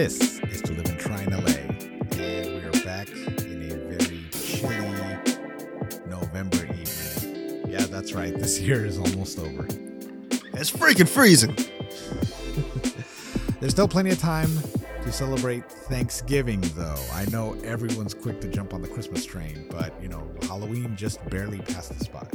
[0.00, 1.50] This is To Live and Try in LA.
[2.18, 5.18] And we are back in a very chilly
[6.08, 7.70] November evening.
[7.70, 8.34] Yeah, that's right.
[8.34, 9.66] This year is almost over.
[10.54, 11.54] It's freaking freezing.
[13.60, 14.48] There's still plenty of time
[15.02, 17.04] to celebrate Thanksgiving, though.
[17.12, 21.22] I know everyone's quick to jump on the Christmas train, but, you know, Halloween just
[21.28, 22.34] barely passed the spot.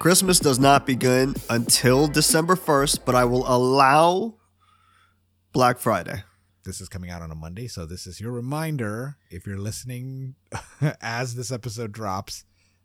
[0.00, 4.34] Christmas does not begin until December 1st, but I will allow
[5.52, 6.24] Black Friday.
[6.64, 10.36] This is coming out on a Monday, so this is your reminder if you're listening
[11.00, 12.44] as this episode drops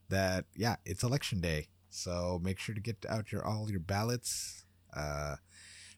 [0.09, 1.67] that yeah, it's election day.
[1.91, 5.35] So make sure to get out your all your ballots, uh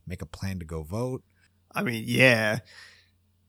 [0.05, 1.23] make a plan to go vote.
[1.71, 2.59] I mean, yeah.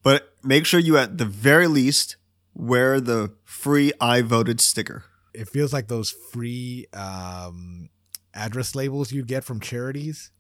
[0.05, 2.15] But make sure you at the very least
[2.55, 5.07] wear the free I voted sticker.
[5.35, 7.88] It feels like those free um
[8.33, 10.30] address labels you get from charities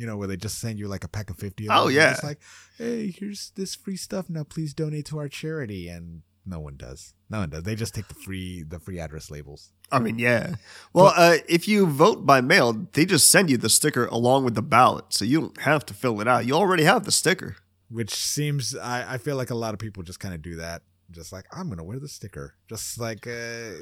[0.00, 2.12] you know, where they just send you like a pack of 50 of Oh, yeah.
[2.12, 2.40] It's like,
[2.78, 4.30] hey, here's this free stuff.
[4.30, 5.88] Now please donate to our charity.
[5.88, 7.12] And no one does.
[7.28, 7.64] No one does.
[7.64, 9.72] They just take the free the free address labels.
[9.92, 10.54] I mean, yeah.
[10.94, 14.54] Well, uh, if you vote by mail, they just send you the sticker along with
[14.54, 16.46] the ballot, so you don't have to fill it out.
[16.46, 17.56] You already have the sticker.
[17.90, 20.82] Which seems I, I feel like a lot of people just kind of do that.
[21.10, 22.54] Just like, I'm gonna wear the sticker.
[22.68, 23.72] Just like uh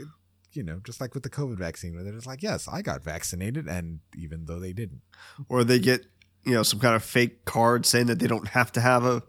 [0.53, 3.03] you know, just like with the COVID vaccine, where they're just like, yes, I got
[3.03, 5.03] vaccinated, and even though they didn't.
[5.49, 6.07] Or they get,
[6.45, 9.23] you know, some kind of fake card saying that they don't have to have a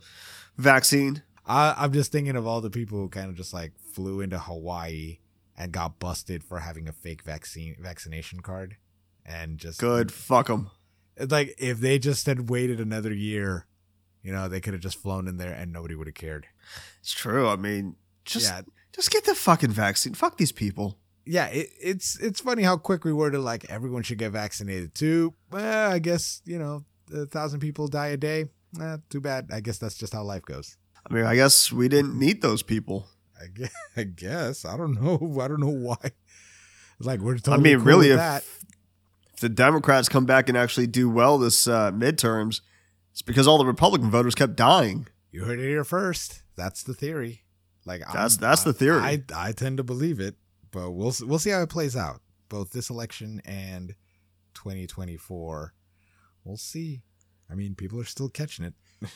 [0.57, 1.23] vaccine.
[1.45, 4.39] I, I'm just thinking of all the people who kind of just like flew into
[4.39, 5.19] Hawaii
[5.57, 8.77] and got busted for having a fake vaccine vaccination card,
[9.25, 10.11] and just Good.
[10.11, 10.71] Fuck them.
[11.17, 13.65] It's like if they just had waited another year,
[14.23, 16.47] you know, they could have just flown in there and nobody would have cared.
[17.01, 17.47] It's true.
[17.47, 18.61] I mean, just yeah,
[18.93, 20.13] just get the fucking vaccine.
[20.13, 20.97] Fuck these people.
[21.29, 21.45] Yeah.
[21.47, 25.33] It, it's it's funny how quick we were to like everyone should get vaccinated too.
[25.51, 28.45] Well, I guess you know a thousand people die a day.
[28.79, 29.49] Eh, too bad.
[29.51, 30.77] I guess that's just how life goes.
[31.09, 33.07] I mean, I guess we didn't need those people.
[33.41, 33.73] I guess.
[33.97, 34.65] I, guess.
[34.65, 35.39] I don't know.
[35.41, 36.11] I don't know why.
[36.99, 37.57] Like we're totally.
[37.57, 38.43] I mean, cool really, if, that.
[39.33, 42.61] if the Democrats come back and actually do well this uh, midterms,
[43.11, 45.07] it's because all the Republican voters kept dying.
[45.31, 46.41] You heard it here first.
[46.55, 47.43] That's the theory.
[47.85, 49.01] Like That's- I'm- that's the theory.
[49.01, 50.35] I, I tend to believe it,
[50.71, 52.21] but we'll we'll see how it plays out.
[52.49, 53.95] Both this election and
[54.55, 55.73] 2024.
[56.43, 57.01] We'll see.
[57.49, 58.73] I mean, people are still catching it.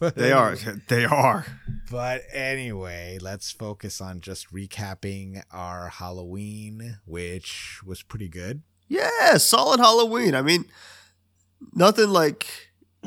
[0.00, 0.56] but They are.
[0.88, 1.46] They are.
[1.90, 8.62] But anyway, let's focus on just recapping our Halloween, which was pretty good.
[8.88, 10.34] Yeah, solid Halloween.
[10.34, 10.66] I mean,
[11.74, 12.46] nothing like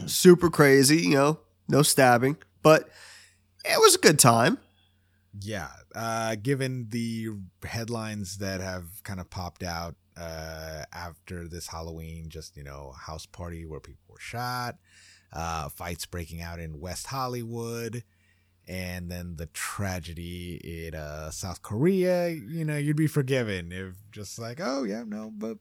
[0.06, 2.90] super crazy, you know, no stabbing, but
[3.64, 4.58] it was a good time.
[5.40, 7.30] Yeah, uh, given the
[7.66, 13.26] headlines that have kind of popped out uh, after this Halloween, just you know, house
[13.26, 14.76] party where people were shot,
[15.32, 18.04] uh, fights breaking out in West Hollywood,
[18.68, 22.28] and then the tragedy in uh, South Korea.
[22.30, 25.58] You know, you'd be forgiven if just like, oh yeah, no, but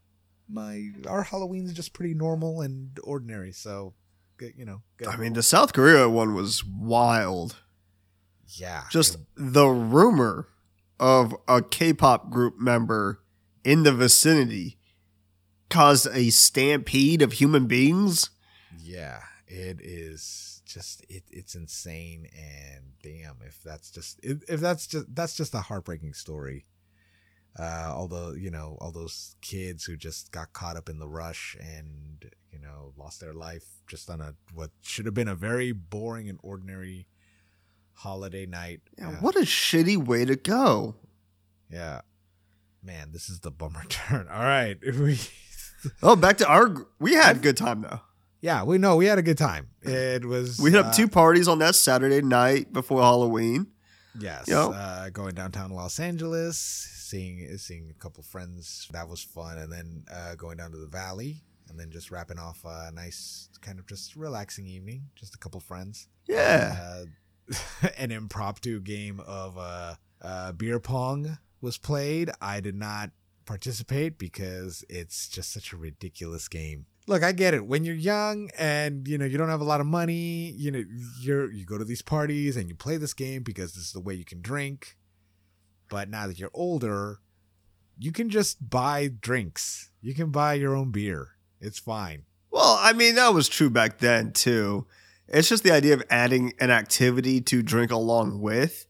[0.49, 3.53] my our Halloween's just pretty normal and ordinary.
[3.53, 3.95] So,
[4.41, 4.83] you know.
[5.09, 7.56] I mean, the South Korea one was wild.
[8.47, 10.49] Yeah, Just the rumor
[11.00, 13.21] of a K-pop group member
[13.65, 14.78] in the vicinity
[15.71, 18.31] caused a stampede of human beings.
[18.78, 24.87] Yeah, it is just it, it's insane and damn if that's just if, if that's
[24.87, 26.66] just that's just a heartbreaking story.
[27.56, 31.56] Uh although, you know, all those kids who just got caught up in the rush
[31.60, 35.71] and, you know, lost their life just on a what should have been a very
[35.71, 37.06] boring and ordinary
[37.94, 38.81] holiday night.
[38.99, 39.16] Yeah, Yeah.
[39.21, 40.97] What a shitty way to go.
[41.71, 42.00] Yeah.
[42.82, 44.28] Man, this is the bummer turn.
[44.28, 44.77] All right.
[44.99, 45.19] We
[46.03, 46.87] Oh, back to our.
[46.99, 48.00] We had a good time though.
[48.41, 49.68] Yeah, we know we had a good time.
[49.83, 53.66] It was We hit up uh, two parties on that Saturday night before Halloween.
[54.18, 54.72] Yes, You know?
[54.72, 58.89] uh, going downtown Los Angeles, seeing seeing a couple friends.
[58.92, 62.39] That was fun, and then uh, going down to the valley, and then just wrapping
[62.39, 65.09] off a nice, kind of just relaxing evening.
[65.16, 66.09] Just a couple friends.
[66.27, 67.04] Yeah.
[67.98, 72.30] An impromptu game of uh, uh, beer pong was played.
[72.41, 73.10] I did not
[73.44, 76.86] participate because it's just such a ridiculous game.
[77.06, 77.66] Look, I get it.
[77.66, 80.82] When you're young and you know you don't have a lot of money, you know
[81.20, 84.00] you're you go to these parties and you play this game because this is the
[84.00, 84.96] way you can drink.
[85.91, 87.18] But now that you're older,
[87.98, 89.91] you can just buy drinks.
[90.00, 91.32] You can buy your own beer.
[91.60, 92.24] It's fine.
[92.50, 94.86] Well, I mean, that was true back then too.
[95.28, 98.86] It's just the idea of adding an activity to drink along with.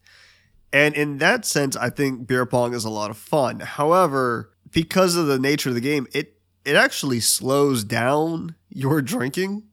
[0.72, 3.60] And in that sense, I think beer pong is a lot of fun.
[3.60, 9.64] However, because of the nature of the game, it it actually slows down your drinking.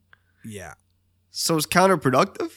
[0.44, 0.74] Yeah.
[1.32, 2.52] so it's counterproductive.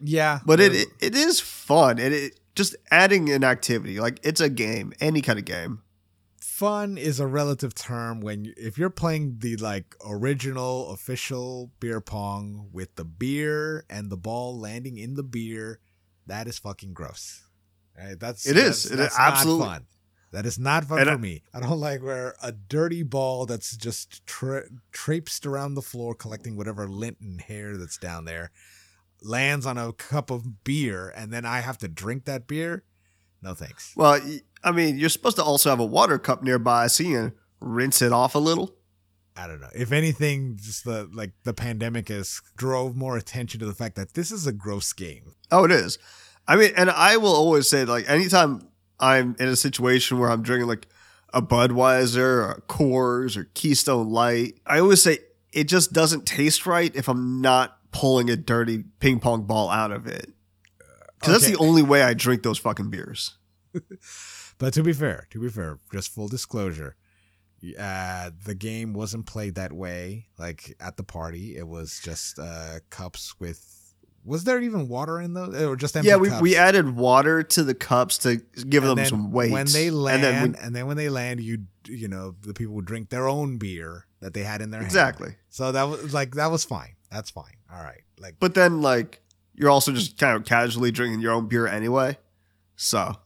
[0.00, 4.40] Yeah, But it, it it is fun, and it just adding an activity like it's
[4.40, 5.82] a game, any kind of game.
[6.62, 12.00] Fun is a relative term when you, if you're playing the like original official beer
[12.00, 15.80] pong with the beer and the ball landing in the beer,
[16.26, 17.42] that is fucking gross.
[17.98, 18.18] Right?
[18.18, 18.84] That's It is.
[18.84, 19.86] that's- It is that's not absolutely- fun.
[20.30, 21.42] That is not fun And for I- me.
[21.52, 26.56] I don't like where a dirty ball that's just tra- traipsed around the floor collecting
[26.56, 28.50] whatever lint and hair that's down there
[29.20, 32.84] lands on a cup of beer and then I have to drink that beer.
[33.42, 33.92] No thanks.
[33.96, 34.20] Well,
[34.64, 38.02] I mean, you're supposed to also have a water cup nearby, so you can rinse
[38.02, 38.74] it off a little.
[39.36, 39.70] I don't know.
[39.74, 44.14] If anything, just the like the pandemic has drove more attention to the fact that
[44.14, 45.34] this is a gross game.
[45.50, 45.98] Oh, it is.
[46.46, 48.68] I mean, and I will always say, like, anytime
[49.00, 50.86] I'm in a situation where I'm drinking like
[51.32, 55.18] a Budweiser or a Coors or Keystone Light, I always say
[55.52, 59.92] it just doesn't taste right if I'm not pulling a dirty ping pong ball out
[59.92, 60.30] of it.
[61.20, 63.36] Because that's the only way I drink those fucking beers.
[64.58, 66.96] But to be fair, to be fair, just full disclosure,
[67.78, 70.26] uh, the game wasn't played that way.
[70.38, 73.78] Like at the party, it was just uh, cups with.
[74.24, 76.40] Was there even water in those, or just empty yeah, we, cups?
[76.42, 78.36] we added water to the cups to
[78.68, 79.50] give And them some weight.
[79.50, 81.58] When they land, and and then then, when they land, you
[81.88, 84.86] you know the people would drink their own beer that they had in their hand.
[84.86, 85.34] exactly.
[85.48, 86.94] So that was like that was fine.
[87.10, 87.56] That's fine.
[87.72, 88.02] All right.
[88.20, 89.20] Like But then, like,
[89.54, 92.16] you're also just kind of casually drinking your own beer anyway.
[92.76, 93.16] So,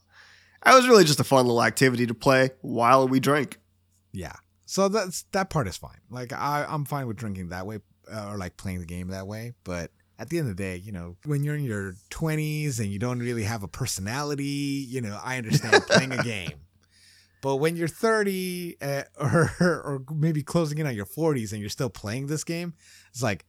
[0.66, 3.58] it was really just a fun little activity to play while we drank.
[4.12, 4.34] Yeah.
[4.66, 6.00] So that's that part is fine.
[6.10, 7.78] Like I, I'm fine with drinking that way
[8.12, 9.52] uh, or like playing the game that way.
[9.64, 12.88] But at the end of the day, you know, when you're in your 20s and
[12.88, 16.52] you don't really have a personality, you know, I understand playing a game.
[17.42, 21.70] But when you're 30 uh, or or maybe closing in on your 40s and you're
[21.70, 22.74] still playing this game,
[23.10, 23.44] it's like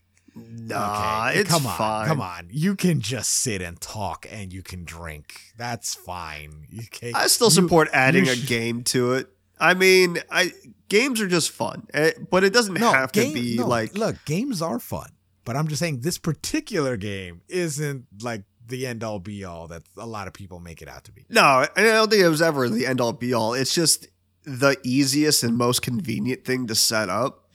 [0.68, 2.08] Nah, okay, it's come on, fine.
[2.08, 2.48] come on.
[2.52, 5.54] You can just sit and talk and you can drink.
[5.58, 6.68] That's fine.
[6.86, 7.12] Okay.
[7.14, 9.28] I still You- support adding you a game to it.
[9.60, 10.52] I mean, I
[10.90, 14.62] games are just fun, eh, but it doesn't have to be no, like look games
[14.62, 15.10] are fun
[15.46, 19.82] but i'm just saying this particular game isn't like the end all be all that
[19.98, 21.42] a lot of people make it out to be no.
[21.42, 23.54] I don't think it was ever the end all be all.
[23.54, 24.08] It's just
[24.44, 27.50] the easiest and most convenient thing to set up,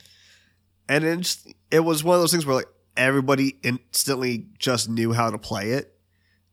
[0.89, 2.67] and it just, it was one of those things where like
[2.97, 5.95] everybody instantly just knew how to play it.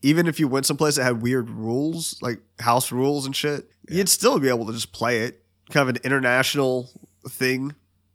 [0.02, 3.98] Even if you went someplace that had weird rules, like house rules and shit, Yeah.
[3.98, 5.42] you'd still be able to just play it.
[5.70, 6.90] Kind of an international
[7.28, 7.74] thing.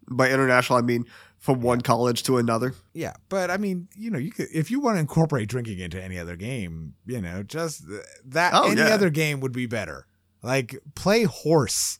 [0.09, 1.05] By international, I mean
[1.39, 2.73] from one college to another.
[2.93, 6.01] yeah but i mean you know you could if you want to incorporate drinking into
[6.03, 7.83] any other game you know just
[8.25, 8.87] that Oh, any yeah.
[8.87, 10.07] other game would be better
[10.41, 11.99] like play horse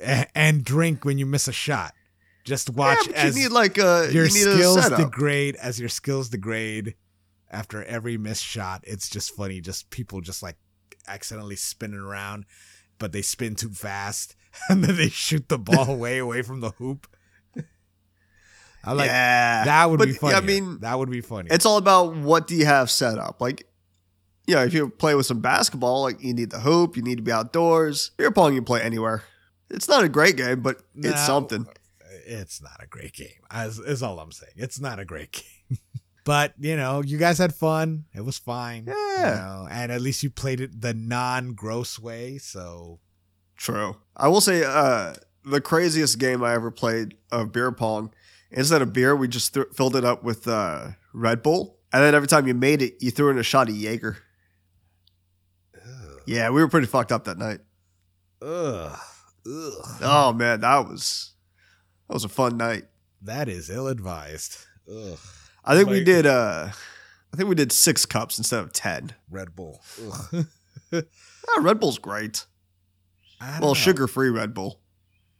[0.00, 1.92] and drink when you miss a shot
[2.44, 5.78] just watch yeah, as you need like a your you need a skills degrade as
[5.78, 6.94] your skills degrade
[7.50, 10.56] after every missed shot it's just funny just people just like
[11.06, 12.44] accidentally spinning around
[12.98, 14.36] but they spin too fast
[14.68, 17.06] and then they shoot the ball way away from the hoop
[18.84, 21.66] i like yeah, that would but, be funny I mean, that would be funny it's
[21.66, 23.40] all about what do you have set up.
[23.40, 23.66] Like,
[24.46, 27.16] you know, if you play with some basketball, like you need the hoop, you need
[27.16, 28.10] to be outdoors.
[28.16, 29.22] Beer pong, you can play anywhere.
[29.70, 31.66] It's not a great game, but it's something.
[32.24, 35.32] It's not a great game as is all i'm saying it's not a great
[35.68, 35.78] game
[36.24, 39.34] but you know you guys had fun it was fine you Yeah.
[39.34, 43.00] know, and at least you played it the non-gross way so
[43.56, 43.96] True.
[44.16, 45.14] I will say, uh,
[45.44, 48.12] the craziest game I ever played of beer pong.
[48.50, 52.12] Instead of beer, we just th- filled it up with uh, Red Bull, and then
[52.12, 54.16] every time you made it, you threw in a shot of Jaeger.
[56.26, 57.60] Yeah, we were pretty fucked up that night.
[58.40, 58.98] Ugh.
[59.46, 59.98] Ugh.
[60.02, 61.31] Oh man, that was
[62.12, 62.84] that was a fun night.
[63.22, 64.58] That is ill advised.
[64.86, 65.18] Ugh.
[65.64, 66.68] I think we did uh
[67.32, 69.14] I think we did six cups instead of ten.
[69.30, 69.80] Red Bull.
[70.32, 70.46] Ugh.
[71.48, 72.44] Ah, Red Bull's great.
[73.60, 74.78] Well, sugar free Red Bull.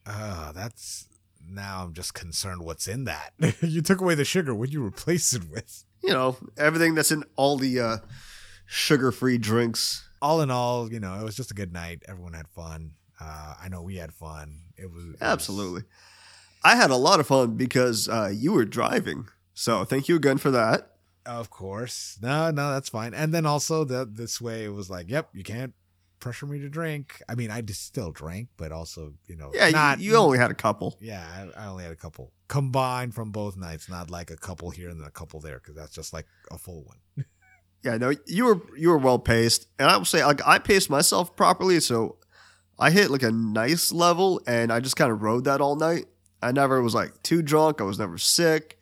[0.07, 1.07] Oh, that's
[1.47, 3.35] now I'm just concerned what's in that.
[3.61, 4.55] you took away the sugar.
[4.55, 5.85] What you replace it with?
[6.03, 7.97] You know, everything that's in all the uh
[8.65, 10.09] sugar free drinks.
[10.23, 12.03] All in all, you know, it was just a good night.
[12.09, 12.93] Everyone had fun.
[13.21, 14.63] Uh, I know we had fun.
[14.79, 15.83] It was it was- Absolutely.
[16.65, 19.29] I had a lot of fun because uh you were driving.
[19.55, 20.89] So thank you again for that.
[21.25, 22.19] Of course.
[22.21, 23.15] No, no, that's fine.
[23.15, 25.73] And then also that this way it was like, yep, you can't
[26.19, 27.21] pressure me to drink.
[27.29, 30.39] I mean, I just still drank, but also, you know, Yeah, not, you, you only
[30.39, 30.97] had a couple.
[31.01, 34.71] Yeah, I, I only had a couple combined from both nights, not like a couple
[34.71, 37.27] here and then a couple there, because that's just like a full one.
[37.85, 40.89] Yeah, no, you were you were well paced, and I will say like I paced
[40.89, 42.19] myself properly, so
[42.79, 46.05] I hit like a nice level, and I just kind of rode that all night.
[46.43, 47.81] I never was like too drunk.
[47.81, 48.79] I was never sick.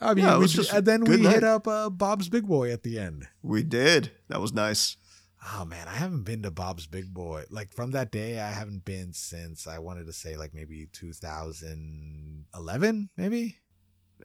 [0.00, 1.34] I mean, Yeah, we just and then we night.
[1.34, 3.26] hit up uh, Bob's Big Boy at the end.
[3.42, 4.10] We did.
[4.28, 4.96] That was nice.
[5.54, 7.44] Oh man, I haven't been to Bob's Big Boy.
[7.50, 13.10] Like from that day, I haven't been since I wanted to say like maybe 2011,
[13.16, 13.56] maybe.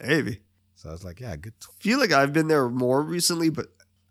[0.02, 0.40] Maybe.
[0.76, 1.54] So I was like, yeah, good.
[1.80, 3.68] feel like I've been there more recently, but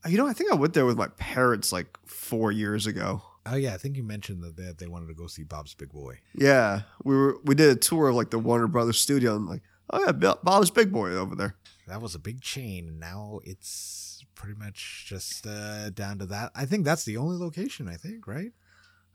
[0.06, 3.23] you know, I think I went there with my parents like four years ago.
[3.47, 5.93] Oh yeah, I think you mentioned that they, they wanted to go see Bob's Big
[5.93, 6.21] Boy.
[6.35, 9.63] Yeah, we were we did a tour of like the Warner Brothers studio, and like,
[9.91, 11.57] oh yeah, Bob's Big Boy over there.
[11.87, 16.53] That was a big chain, and now it's pretty much just uh, down to that.
[16.55, 17.89] I think that's the only location.
[17.89, 18.53] I think, right?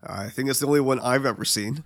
[0.02, 1.84] I think it's the only one I've ever seen.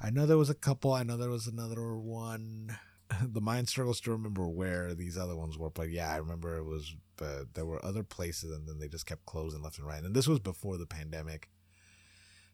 [0.00, 0.92] I know there was a couple.
[0.92, 2.78] I know there was another one.
[3.22, 6.64] The mind struggles to remember where these other ones were, but yeah, I remember it
[6.64, 6.94] was.
[7.16, 10.02] But there were other places, and then they just kept closing left and right.
[10.02, 11.48] And this was before the pandemic,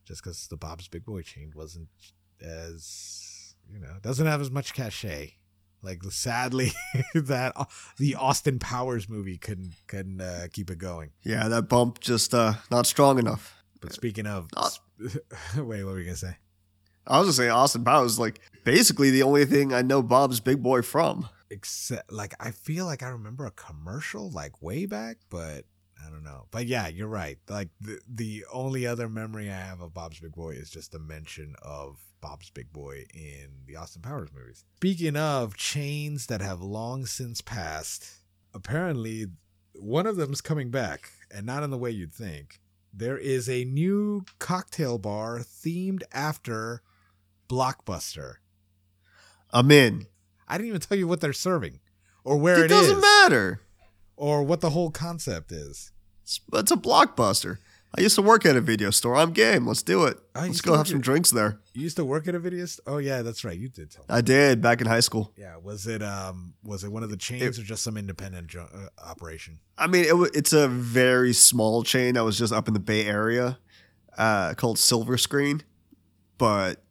[0.04, 1.88] just because the Bob's Big Boy chain wasn't
[2.40, 5.34] as you know doesn't have as much cachet.
[5.82, 6.73] Like sadly,
[7.14, 7.66] that uh,
[7.99, 11.11] the Austin Powers movie couldn't couldn't uh, keep it going.
[11.23, 13.62] Yeah, that bump just uh not strong enough.
[13.82, 14.70] But speaking of, Uh,
[15.56, 16.37] wait, what were you gonna say?
[17.06, 20.62] I was just saying Austin Powers like basically the only thing I know Bob's Big
[20.62, 21.28] Boy from.
[21.50, 25.66] except like I feel like I remember a commercial like way back, but
[26.06, 26.46] I don't know.
[26.50, 27.38] But yeah, you're right.
[27.49, 30.99] Like the the only other memory I have of Bob's Big Boy is just a
[30.99, 34.64] mention of Bob's Big Boy in the Austin Powers movies.
[34.76, 38.08] Speaking of chains that have long since passed,
[38.52, 39.26] apparently
[39.75, 42.61] one of them's coming back, and not in the way you'd think.
[42.96, 46.80] There is a new cocktail bar themed after
[47.49, 48.34] Blockbuster.
[49.50, 50.06] I'm in.
[50.46, 51.80] I didn't even tell you what they're serving
[52.23, 53.61] or where it it doesn't is, matter.
[54.16, 55.90] or what the whole concept is.
[56.25, 57.59] It's, it's a blockbuster.
[57.97, 59.14] I used to work at a video store.
[59.14, 59.66] I'm game.
[59.66, 60.19] Let's do it.
[60.35, 61.61] You Let's go have some drinks there.
[61.75, 62.95] You used to work at a video store?
[62.95, 63.57] Oh yeah, that's right.
[63.57, 64.07] You did tell me.
[64.09, 65.33] I did back in high school.
[65.37, 68.66] Yeah, was it um was it one of the chains or just some independent jo-
[68.75, 69.61] uh, operation?
[69.78, 73.07] I mean, it, it's a very small chain that was just up in the Bay
[73.07, 73.59] Area
[74.19, 75.62] uh, called Silver Screen.
[76.37, 76.83] But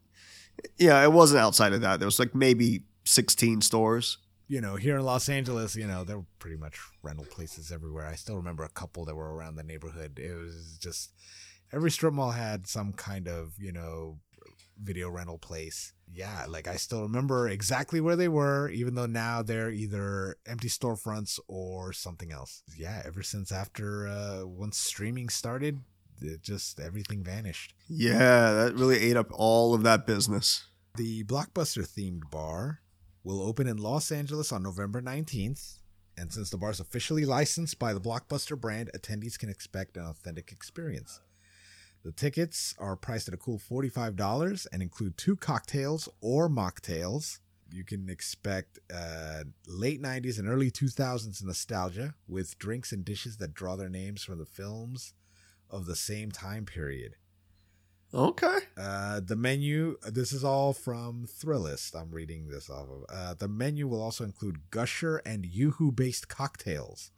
[0.78, 2.00] yeah, it wasn't outside of that.
[2.00, 4.20] There was like maybe 16 stores.
[4.48, 8.06] You know, here in Los Angeles, you know, there were pretty much rental places everywhere.
[8.06, 10.20] I still remember a couple that were around the neighborhood.
[10.20, 11.12] It was just
[11.72, 14.20] every strip mall had some kind of, you know,
[14.82, 15.94] video rental place.
[16.12, 20.68] Yeah, like I still remember exactly where they were, even though now they're either empty
[20.68, 22.64] storefronts or something else.
[22.78, 25.80] Yeah, ever since after uh once streaming started,
[26.22, 27.74] it just everything vanished.
[27.88, 30.68] Yeah, that really ate up all of that business.
[30.96, 32.82] The Blockbuster themed bar
[33.24, 35.80] will open in Los Angeles on November 19th.
[36.18, 40.06] And since the bar is officially licensed by the Blockbuster brand, attendees can expect an
[40.06, 41.22] authentic experience.
[42.03, 47.39] The tickets are priced at a cool $45 and include two cocktails or mocktails.
[47.72, 53.53] You can expect uh, late 90s and early 2000s nostalgia with drinks and dishes that
[53.53, 55.13] draw their names from the films
[55.70, 57.15] of the same time period.
[58.13, 58.58] Okay.
[58.77, 62.00] Uh, the menu, this is all from Thrillist.
[62.00, 63.05] I'm reading this off of.
[63.10, 67.12] Uh, the menu will also include Gusher and Yoo-Hoo based cocktails,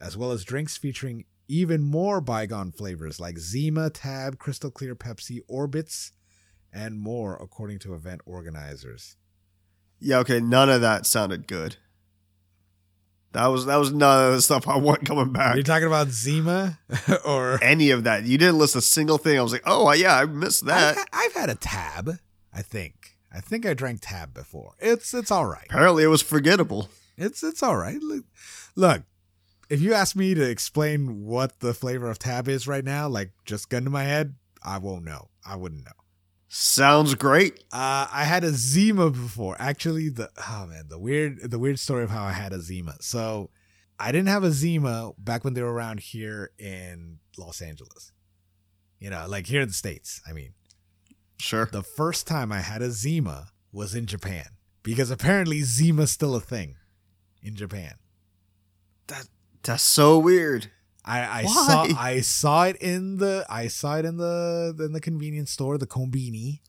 [0.00, 5.40] as well as drinks featuring even more bygone flavors like Zima, Tab, Crystal Clear Pepsi,
[5.50, 6.12] Orbitz,
[6.72, 9.16] and more, according to event organizers.
[9.98, 11.76] Yeah, okay, none of that sounded good.
[13.32, 15.56] That was that was none of the stuff I want coming back.
[15.56, 16.78] you talking about Zima
[17.24, 18.24] or Any of that.
[18.24, 19.38] You didn't list a single thing.
[19.38, 20.96] I was like, oh yeah, I missed I've, that.
[20.96, 22.18] ha- I've had a Tab.
[22.52, 23.16] I think.
[23.34, 24.74] I think I drank Tab before.
[24.78, 25.66] It's it's all right.
[25.70, 26.88] Apparently it was forgettable.
[27.16, 27.98] It's it's all right.
[28.02, 28.24] Look,
[28.76, 29.02] look,
[29.70, 33.30] if you ask me to explain what the flavor of tab is right now, like
[33.46, 35.28] just gun to my head, I won't know.
[35.46, 35.92] I wouldn't know.
[36.54, 37.64] Sounds great.
[37.72, 39.56] Uh, I had a Zima before.
[39.58, 42.96] Actually, the oh man, the weird the weird story of how I had a Zima.
[43.00, 43.48] So
[43.98, 48.12] I didn't have a Zima back when they were around here in Los Angeles.
[49.00, 50.20] You know, like here in the States.
[50.28, 50.52] I mean,
[51.38, 51.70] Sure.
[51.72, 54.44] the first time I had a Zima was in Japan.
[54.82, 56.76] Because apparently Zima's still a thing
[57.42, 57.94] in Japan.
[59.06, 59.26] That
[59.62, 60.70] That's so weird.
[61.04, 65.00] I, I saw I saw it in the I saw it in the in the
[65.00, 66.60] convenience store, the Kombini,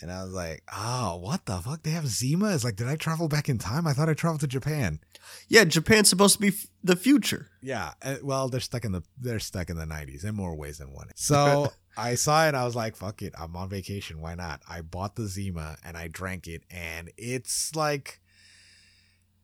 [0.00, 1.82] and I was like, oh, what the fuck?
[1.82, 2.54] They have Zima?
[2.54, 3.86] It's like, did I travel back in time?
[3.86, 5.00] I thought I traveled to Japan.
[5.48, 7.50] Yeah, Japan's supposed to be f- the future.
[7.60, 10.78] Yeah, uh, well, they're stuck in the they're stuck in the nineties in more ways
[10.78, 11.08] than one.
[11.14, 12.54] So I saw it.
[12.54, 14.20] I was like, fuck it, I'm on vacation.
[14.20, 14.62] Why not?
[14.68, 18.20] I bought the Zima and I drank it, and it's like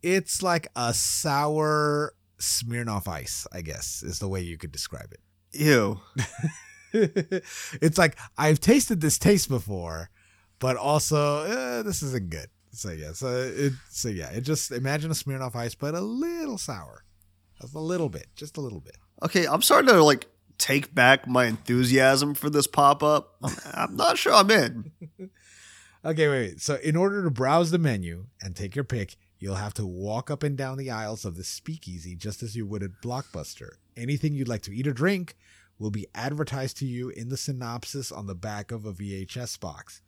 [0.02, 3.46] it's like a sour Smirnoff Ice.
[3.52, 5.20] I guess is the way you could describe it.
[5.52, 6.00] Ew.
[6.92, 10.10] it's like I've tasted this taste before,
[10.58, 12.48] but also uh, this isn't good.
[12.72, 16.58] So yeah, so it so yeah, it just imagine a Smirnoff Ice, but a little
[16.58, 17.04] sour,
[17.60, 18.96] just a little bit, just a little bit.
[19.22, 20.26] Okay, I'm starting to like
[20.58, 23.36] take back my enthusiasm for this pop up.
[23.74, 24.92] I'm not sure I'm in.
[26.06, 26.60] Okay, wait, wait.
[26.60, 30.30] So in order to browse the menu and take your pick, you'll have to walk
[30.30, 33.72] up and down the aisles of the speakeasy just as you would at Blockbuster.
[33.94, 35.36] Anything you'd like to eat or drink
[35.78, 40.00] will be advertised to you in the synopsis on the back of a VHS box.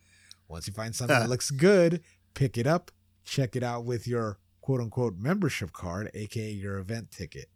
[0.49, 2.01] Once you find something that looks good,
[2.33, 2.91] pick it up,
[3.27, 7.51] check it out with your quote unquote membership card, aka your event ticket.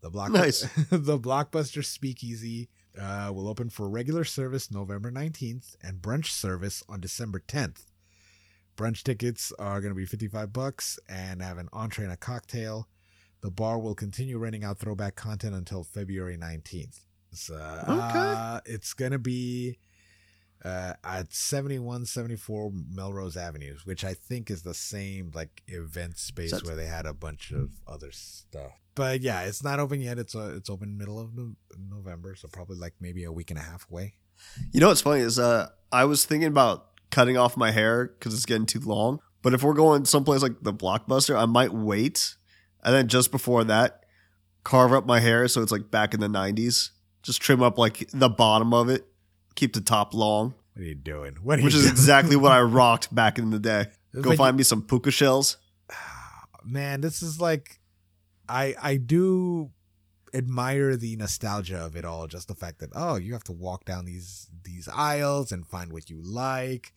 [0.00, 0.60] The block Nice.
[0.90, 7.00] the Blockbuster Speakeasy uh, will open for regular service November 19th and brunch service on
[7.00, 7.86] December 10th.
[8.76, 12.88] Brunch tickets are going to be 55 bucks and have an entree and a cocktail.
[13.40, 17.00] The bar will continue renting out throwback content until February 19th.
[17.32, 19.78] So, uh, it's going to be
[20.64, 26.66] uh, at 7174 Melrose Avenue, which I think is the same like event space That's-
[26.66, 28.72] where they had a bunch of other stuff.
[28.94, 30.18] But yeah, it's not open yet.
[30.18, 33.58] It's uh, it's open middle of no- November, so probably like maybe a week and
[33.58, 34.14] a half away.
[34.72, 38.34] You know what's funny is uh, I was thinking about cutting off my hair because
[38.34, 39.20] it's getting too long.
[39.40, 42.34] But if we're going someplace like the Blockbuster, I might wait,
[42.82, 44.04] and then just before that,
[44.64, 46.90] carve up my hair so it's like back in the '90s.
[47.22, 49.06] Just trim up like the bottom of it,
[49.54, 51.36] keep the top long, What are you doing?
[51.42, 51.92] What are which is doing?
[51.92, 53.86] exactly what I rocked back in the day.
[54.20, 55.56] Go find me some puka shells.
[56.64, 57.78] man this is like
[58.48, 59.70] i i do
[60.32, 63.84] admire the nostalgia of it all just the fact that oh you have to walk
[63.84, 66.94] down these these aisles and find what you like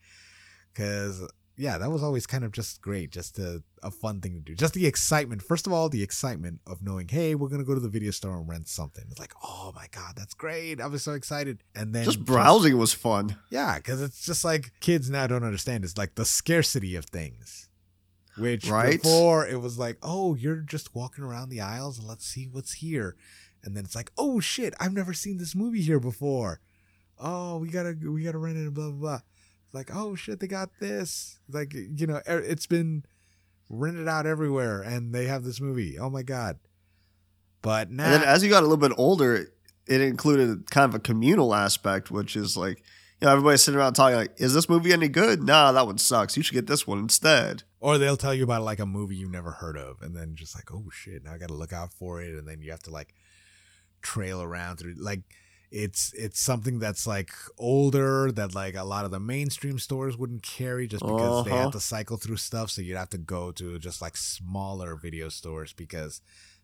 [0.78, 1.28] because
[1.60, 4.54] yeah that was always kind of just great just a, a fun thing to do
[4.56, 7.80] just the excitement first of all the excitement of knowing hey we're gonna go to
[7.80, 11.04] the video store and rent something it's like oh my god that's great i was
[11.04, 13.38] so excited and then Just browsing was fun.
[13.50, 15.84] yeah, because it's just like kids now don't understand.
[15.84, 17.70] It's like the scarcity of things.
[18.38, 19.02] Which Right.
[19.02, 22.74] before it was like, oh, you're just walking around the aisles and let's see what's
[22.74, 23.16] here.
[23.64, 26.60] And then it's like, oh shit, I've never seen this movie here before.
[27.20, 29.20] Oh, we gotta we gotta rent it and blah blah blah.
[29.74, 31.40] Like, oh shit, they got this.
[31.50, 33.04] Like you know, er- it's been
[33.70, 35.98] rented out everywhere and they have this movie.
[36.00, 36.58] Oh my god.
[37.62, 39.52] But now And then as you got a little bit older,
[39.88, 42.84] it included kind of a communal aspect, which is like,
[43.20, 45.44] you know, everybody's sitting around talking like, is this movie any good?
[45.44, 46.38] Nah, that one sucks.
[46.38, 47.64] You should get this one instead.
[47.80, 50.56] Or they'll tell you about like a movie you've never heard of, and then just
[50.56, 52.84] like, oh shit, now I got to look out for it, and then you have
[52.84, 53.14] to like
[54.02, 55.22] trail around through like
[55.70, 60.42] it's it's something that's like older that like a lot of the mainstream stores wouldn't
[60.44, 61.64] carry just because they Uh-huh.
[61.64, 65.28] have to cycle through stuff, so you'd have to go to just like smaller video
[65.30, 66.22] stores because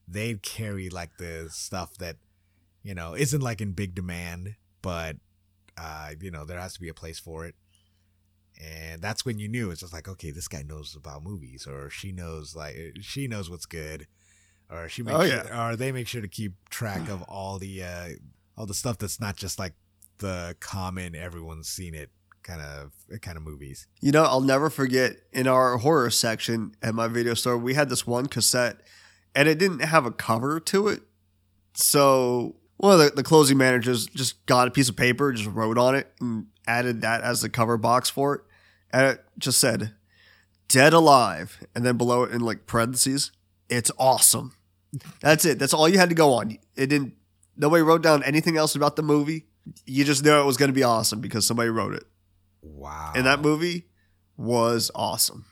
[0.07, 2.15] they'd carry like the stuff that
[2.81, 5.17] you know isn't like in big demand, but
[5.77, 7.55] uh, you know there has to be a place for it
[8.61, 11.89] and that's when you knew it's just like okay this guy knows about movies or
[11.89, 14.05] she knows like she knows what's good
[14.69, 15.69] or she makes Oh, sure, yeah.
[15.71, 18.09] or they make sure to keep track of all the uh
[18.57, 19.73] all the stuff that's not just like
[20.19, 22.09] the common everyone's seen it
[22.43, 26.93] kind of kind of movies You know, I'll never forget in our horror section at
[26.93, 28.81] my video store, we had this one cassette
[29.33, 31.01] and it didn't have a cover to it.
[31.73, 35.77] So one of the, the closing managers just got a piece of paper, just wrote
[35.77, 38.41] on it, and added that as the cover box for it.
[38.91, 39.93] And it just said,
[40.67, 41.65] Dead Alive.
[41.73, 43.31] And then below it in like parentheses,
[43.69, 44.53] it's awesome.
[45.21, 45.59] That's it.
[45.59, 46.57] That's all you had to go on.
[46.75, 47.13] It didn't,
[47.57, 49.45] nobody wrote down anything else about the movie.
[49.85, 52.03] You just knew it was going to be awesome because somebody wrote it.
[52.61, 53.87] wow And that movie
[54.37, 55.45] was awesome.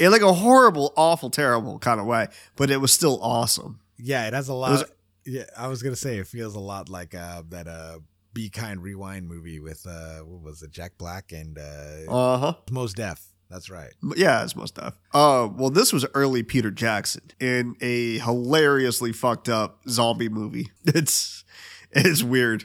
[0.00, 3.80] in like a horrible, awful, terrible kind of way, but it was still awesome.
[3.98, 4.84] yeah it has a lot was-
[5.24, 7.98] yeah i was gonna say it feels a lot like uh that uh
[8.34, 12.54] be kind rewind movie with uh what was it jack black and uh Uh huh.
[12.72, 13.20] Mos Def
[13.52, 14.94] that's right Yeah, it's Mos Def.
[15.12, 20.70] Uh, well, this was early Peter Jackson in a hilariously fucked up zombie movie.
[20.86, 21.44] It's
[21.92, 22.64] it's weird.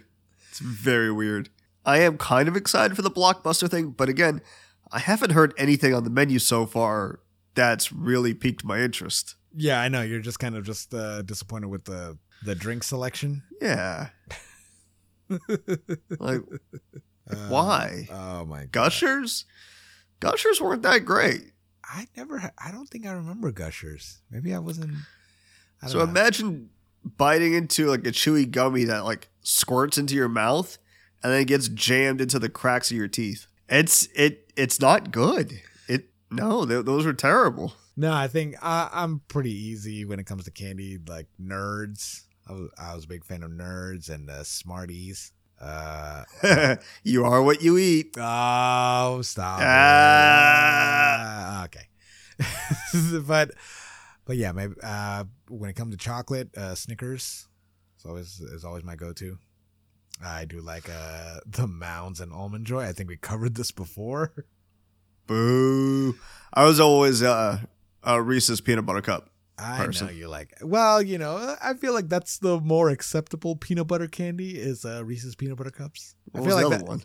[0.50, 1.50] It's very weird.
[1.86, 4.41] I am kind of excited for the blockbuster thing, but again,
[4.91, 7.19] I haven't heard anything on the menu so far
[7.56, 9.36] that's really piqued my interest.
[9.56, 10.02] Yeah, I know.
[10.02, 13.43] You're just kind of just uh, disappointed with the the drink selection.
[13.62, 14.10] Yeah,
[16.19, 16.41] like
[17.30, 18.08] Uh, why?
[18.12, 18.71] Oh my god.
[18.71, 19.45] Gushers?
[20.20, 21.52] Gushers weren't that great.
[21.84, 22.52] I never.
[22.64, 24.20] I don't think I remember Gushers.
[24.32, 24.94] Maybe I wasn't.
[25.82, 26.04] I So know.
[26.06, 26.70] imagine
[27.18, 30.78] biting into like a chewy gummy that like squirts into your mouth
[31.24, 33.48] and then gets jammed into the cracks of your teeth.
[33.70, 35.62] It's it it's not good.
[35.88, 37.74] It no, th- those were terrible.
[37.96, 40.98] no, I think I, I'm pretty easy when it comes to candy.
[41.08, 45.32] Like nerds, I was, I was a big fan of nerds and uh, Smarties.
[45.60, 46.24] Uh,
[47.04, 48.15] you are what you eat.
[48.17, 49.60] oh, stop.
[49.62, 51.88] Uh, okay.
[53.26, 53.52] but
[54.26, 57.48] but yeah, maybe uh, when it comes to chocolate, uh, Snickers
[57.98, 59.38] is always is always my go-to.
[60.24, 62.84] I do like uh, the Mounds and Almond Joy.
[62.84, 64.34] I think we covered this before.
[65.28, 66.15] Boo.
[66.54, 67.60] I was always uh,
[68.04, 69.30] a Reese's peanut butter cup.
[69.58, 70.08] I person.
[70.08, 70.54] know you like.
[70.62, 75.04] Well, you know, I feel like that's the more acceptable peanut butter candy is uh,
[75.04, 76.15] Reese's peanut butter cups.
[76.34, 77.04] I What feel was like the other that, one?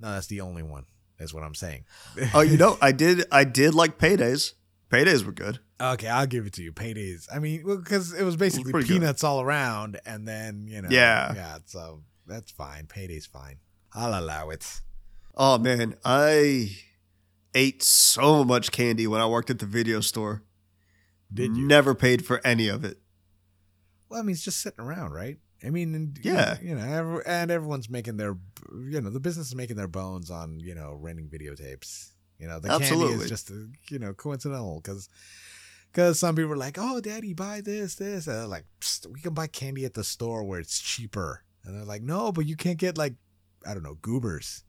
[0.00, 0.84] No, that's the only one.
[1.18, 1.84] Is what I'm saying.
[2.32, 3.24] Oh, you know, I did.
[3.30, 4.54] I did like paydays.
[4.88, 5.58] Paydays were good.
[5.80, 6.72] Okay, I'll give it to you.
[6.72, 7.26] Paydays.
[7.34, 8.86] I mean, because it was basically good.
[8.86, 11.34] peanuts all around, and then you know, Yeah.
[11.34, 11.58] yeah.
[11.66, 12.86] So that's fine.
[12.86, 13.56] Payday's fine.
[13.92, 14.80] I'll allow it.
[15.36, 16.74] Oh man, I
[17.54, 20.42] ate so much candy when I worked at the video store.
[21.32, 21.66] Did you?
[21.66, 22.98] Never paid for any of it.
[24.08, 25.38] Well, I mean, it's just sitting around, right?
[25.62, 26.58] I mean, and, Yeah.
[26.60, 28.36] you know, and everyone's making their,
[28.72, 32.12] you know, the business is making their bones on, you know, renting videotapes.
[32.38, 33.54] You know, the candy is just, uh,
[33.90, 35.08] you know, coincidental because,
[35.92, 38.64] because some people are like, oh, daddy, buy this, this, and they're like,
[39.12, 42.46] we can buy candy at the store where it's cheaper, and they're like, no, but
[42.46, 43.14] you can't get like,
[43.66, 44.64] I don't know, goobers.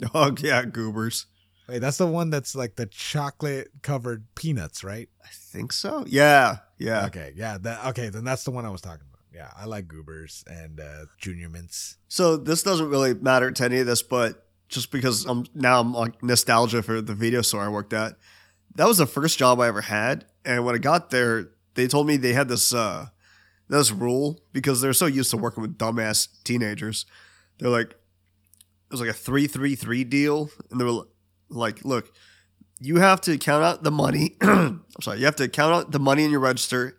[0.14, 1.26] Oh yeah, goobers.
[1.68, 5.08] Wait, that's the one that's like the chocolate covered peanuts, right?
[5.24, 6.04] I think so.
[6.06, 7.06] Yeah, yeah.
[7.06, 9.22] Okay, yeah, that okay, then that's the one I was talking about.
[9.34, 11.96] Yeah, I like goobers and uh, junior mints.
[12.08, 15.92] So this doesn't really matter to any of this, but just because I'm now I'm
[15.92, 18.16] like nostalgia for the video store I worked at.
[18.76, 22.06] That was the first job I ever had, and when I got there, they told
[22.06, 23.06] me they had this uh
[23.68, 27.06] this rule because they're so used to working with dumbass teenagers.
[27.58, 31.02] They're like, it was like a three three three deal, and they were
[31.48, 32.12] like, look,
[32.80, 34.36] you have to count out the money.
[34.40, 36.96] I'm sorry, you have to count out the money in your register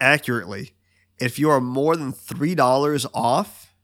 [0.00, 0.72] accurately.
[1.18, 3.74] If you are more than three dollars off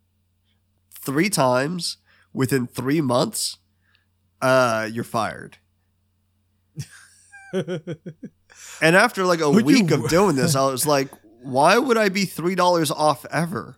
[0.93, 1.99] three times
[2.33, 3.59] within three months,
[4.43, 5.59] uh, you're fired.
[8.83, 11.09] And after like a Would week you- of doing this, I was like,
[11.43, 13.77] why would I be three dollars off ever?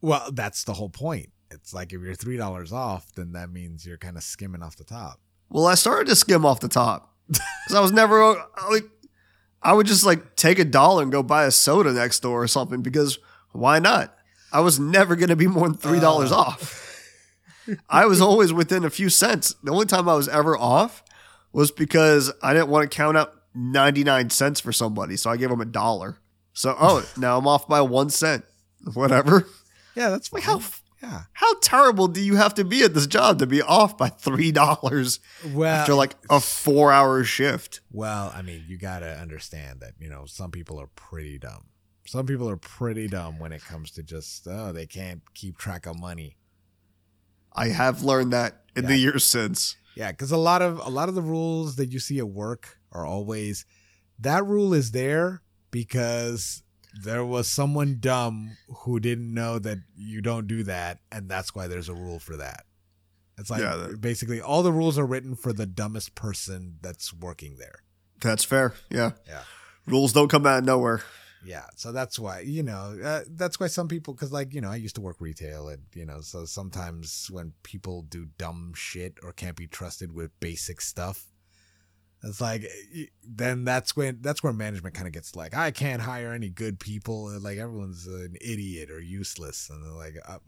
[0.00, 1.30] well, that's the whole point.
[1.52, 4.76] It's like if you're three dollars off, then that means you're kind of skimming off
[4.76, 5.20] the top.
[5.50, 8.34] Well, I started to skim off the top because I was never
[8.70, 8.84] like
[9.62, 12.48] I would just like take a dollar and go buy a soda next door or
[12.48, 13.18] something because
[13.52, 14.14] why not?
[14.52, 16.36] I was never going to be more than three dollars Uh.
[16.38, 16.78] off.
[17.88, 19.54] I was always within a few cents.
[19.62, 21.02] The only time I was ever off
[21.52, 25.36] was because I didn't want to count out ninety nine cents for somebody, so I
[25.36, 26.18] gave them a dollar.
[26.54, 28.44] So oh, now I'm off by one cent.
[28.94, 29.46] Whatever.
[29.94, 30.60] Yeah, that's Like how
[31.02, 31.22] yeah.
[31.32, 34.52] how terrible do you have to be at this job to be off by three
[34.52, 35.20] dollars
[35.52, 37.80] Well, after like a four hour shift?
[37.90, 41.64] well, I mean, you gotta understand that you know some people are pretty dumb.
[42.06, 45.86] Some people are pretty dumb when it comes to just oh they can't keep track
[45.86, 46.36] of money.
[47.52, 49.76] I have learned that in the years since.
[49.94, 52.78] Yeah, because a lot of a lot of the rules that you see at work
[52.92, 53.66] are always
[54.18, 56.62] that rule is there because
[57.02, 61.66] there was someone dumb who didn't know that you don't do that, and that's why
[61.68, 62.64] there's a rule for that.
[63.38, 67.12] It's like Yeah, that- basically all the rules are written for the dumbest person that's
[67.12, 67.80] working there.
[68.20, 68.74] That's fair.
[68.90, 69.12] Yeah.
[69.26, 69.42] Yeah.
[69.86, 71.02] Rules don't come out of nowhere.
[71.44, 74.70] Yeah, so that's why you know uh, that's why some people because like you know
[74.70, 79.18] I used to work retail and you know so sometimes when people do dumb shit
[79.24, 81.31] or can't be trusted with basic stuff,
[82.22, 82.66] it's like
[83.26, 86.78] then that's when that's where management kind of gets like I can't hire any good
[86.78, 90.38] people like everyone's an idiot or useless and they're like uh,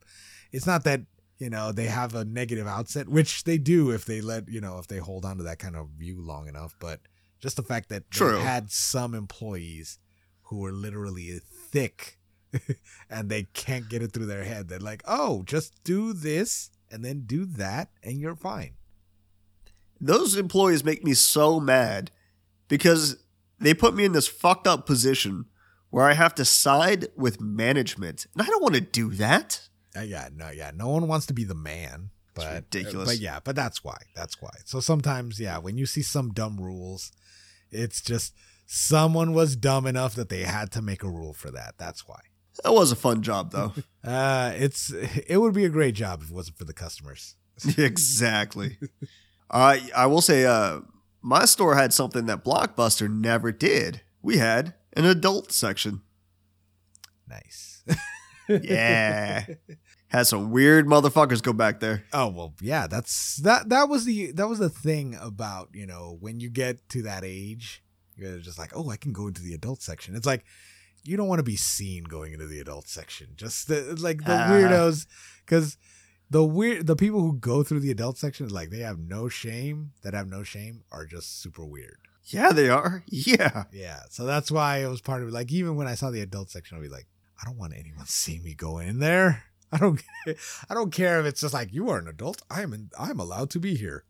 [0.52, 1.02] it's not that
[1.38, 4.78] you know they have a negative outset which they do if they let you know
[4.78, 7.00] if they hold on to that kind of view long enough but
[7.40, 8.38] just the fact that True.
[8.38, 9.98] they had some employees
[10.44, 12.18] who were literally thick
[13.10, 14.68] and they can't get it through their head.
[14.68, 18.74] They're like, oh, just do this and then do that and you're fine.
[20.00, 22.10] Those employees make me so mad
[22.68, 23.16] because
[23.58, 25.46] they put me in this fucked up position
[25.90, 28.26] where I have to side with management.
[28.34, 29.60] And I don't want to do that.
[29.96, 30.72] Uh, yeah, no, yeah.
[30.74, 32.10] No one wants to be the man.
[32.34, 33.08] But, uh, ridiculous.
[33.08, 33.98] But yeah, but that's why.
[34.16, 34.50] That's why.
[34.64, 37.12] So sometimes, yeah, when you see some dumb rules,
[37.70, 38.34] it's just
[38.66, 41.74] someone was dumb enough that they had to make a rule for that.
[41.78, 42.20] That's why.
[42.62, 43.72] That was a fun job though.
[44.04, 47.36] Uh, it's it would be a great job if it wasn't for the customers.
[47.78, 48.76] exactly.
[49.54, 50.80] Uh, I will say, uh,
[51.22, 54.02] my store had something that Blockbuster never did.
[54.20, 56.02] We had an adult section.
[57.28, 57.84] Nice.
[58.48, 59.44] Yeah.
[60.08, 62.04] had some weird motherfuckers go back there.
[62.12, 62.86] Oh well, yeah.
[62.86, 63.68] That's that.
[63.68, 67.22] That was the that was the thing about you know when you get to that
[67.24, 67.82] age,
[68.16, 70.14] you're just like, oh, I can go into the adult section.
[70.14, 70.44] It's like
[71.04, 73.28] you don't want to be seen going into the adult section.
[73.36, 74.48] Just the, like the Ah.
[74.50, 75.06] weirdos,
[75.44, 75.76] because
[76.30, 79.92] the weird the people who go through the adult section like they have no shame
[80.02, 81.98] that have no shame are just super weird.
[82.26, 83.04] Yeah, they are.
[83.08, 83.64] Yeah.
[83.70, 85.34] Yeah, so that's why it was part of it.
[85.34, 87.06] Like even when I saw the adult section, I'd be like,
[87.40, 89.44] I don't want anyone seeing me go in there.
[89.72, 90.02] I don't.
[90.70, 92.42] I don't care if it's just like you are an adult.
[92.50, 94.04] I'm in, I'm allowed to be here.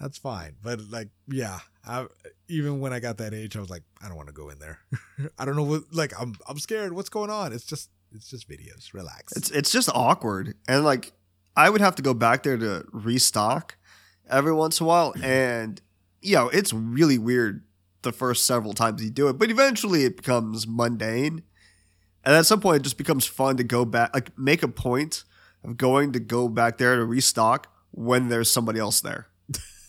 [0.00, 0.56] That's fine.
[0.62, 1.60] But like, yeah.
[1.86, 2.06] I,
[2.48, 4.58] even when I got that age, I was like, I don't want to go in
[4.58, 4.80] there.
[5.38, 5.92] I don't know what.
[5.92, 6.92] Like, I'm I'm scared.
[6.92, 7.52] What's going on?
[7.52, 8.92] It's just it's just videos.
[8.92, 9.36] Relax.
[9.36, 10.54] It's it's just awkward.
[10.66, 11.12] And like
[11.66, 13.76] I would have to go back there to restock
[14.28, 15.12] every once in a while.
[15.22, 15.80] And
[16.22, 17.64] you know, it's really weird
[18.02, 21.42] the first several times you do it, but eventually it becomes mundane.
[22.24, 25.24] And at some point it just becomes fun to go back like make a point
[25.64, 29.26] of going to go back there to restock when there's somebody else there.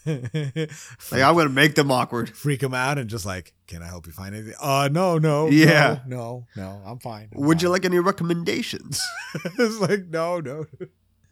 [0.06, 2.36] Like I'm gonna make them awkward.
[2.36, 4.56] freak them out and just like, can I help you find anything?
[4.60, 6.00] Uh, no, no, Yeah.
[6.08, 7.30] no, no, no I'm fine.
[7.36, 9.00] I'm Would you like any recommendations?
[9.60, 10.66] it's like, no, no.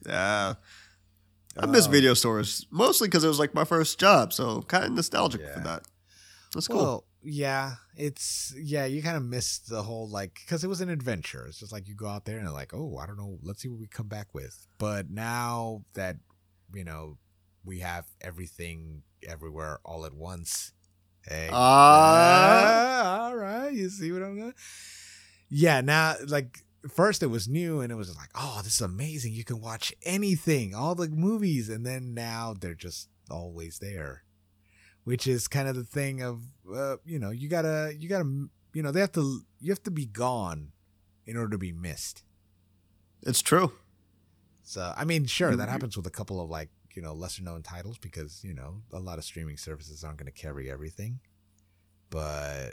[0.06, 0.54] Yeah.
[1.58, 4.86] I miss Um, video stores mostly because it was like my first job, so kind
[4.86, 5.84] of nostalgic for that.
[6.54, 6.78] That's cool.
[6.78, 8.86] Well, yeah, it's yeah.
[8.86, 11.46] You kind of miss the whole like because it was an adventure.
[11.48, 13.68] It's just like you go out there and like, oh, I don't know, let's see
[13.68, 14.68] what we come back with.
[14.78, 16.16] But now that
[16.74, 17.18] you know
[17.66, 20.72] we have everything everywhere all at once.
[21.28, 23.26] Hey, Ah.
[23.26, 24.54] all right, you see what I'm going?
[25.50, 29.34] Yeah, now like first it was new and it was like, oh, this is amazing.
[29.34, 34.24] You can watch anything, all the movies, and then now they're just always there
[35.06, 36.42] which is kind of the thing of
[36.76, 39.90] uh, you know you gotta you gotta you know they have to you have to
[39.92, 40.72] be gone
[41.26, 42.24] in order to be missed
[43.24, 43.72] it's true.
[44.64, 45.72] so i mean sure that Mhm.
[45.72, 49.00] happens with a couple of like you know lesser known titles because you know a
[49.00, 51.20] lot of streaming services aren't going to carry everything
[52.10, 52.72] but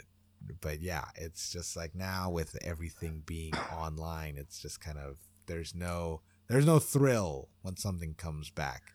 [0.61, 5.75] but yeah it's just like now with everything being online it's just kind of there's
[5.75, 8.93] no there's no thrill when something comes back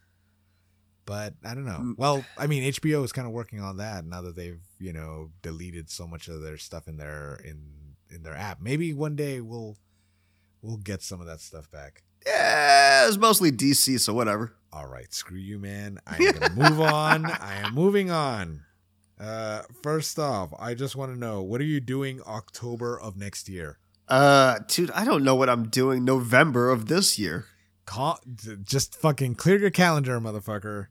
[1.04, 1.80] but I don't know.
[1.80, 1.98] Mm.
[1.98, 5.30] Well, I mean, HBO is kind of working on that now that they've you know
[5.42, 7.60] deleted so much of their stuff in their in
[8.10, 8.60] in their app.
[8.60, 9.76] Maybe one day we'll
[10.60, 12.02] we'll get some of that stuff back.
[12.24, 14.54] Yeah, it's mostly DC, so whatever.
[14.72, 15.98] All right, screw you, man.
[16.06, 17.26] I'm gonna move on.
[17.26, 18.62] I am moving on.
[19.22, 23.48] Uh, first off, I just want to know what are you doing October of next
[23.48, 23.78] year?
[24.08, 27.46] Uh, dude, I don't know what I'm doing November of this year.
[27.86, 30.86] D- just fucking clear your calendar, motherfucker.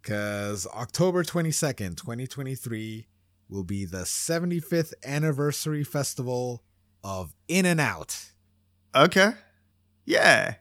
[0.00, 3.08] Because October 22nd, 2023
[3.48, 6.62] will be the 75th anniversary festival
[7.02, 8.32] of In and Out.
[8.94, 9.32] Okay.
[10.04, 10.54] Yeah.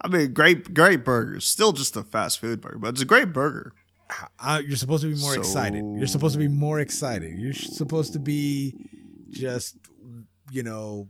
[0.00, 1.40] I mean, great, great burger.
[1.40, 3.74] Still just a fast food burger, but it's a great burger.
[4.38, 5.84] Uh, you're supposed to be more So- excited.
[5.96, 7.38] You're supposed to be more excited.
[7.38, 8.74] You're supposed to be
[9.30, 9.76] just,
[10.50, 11.08] you know,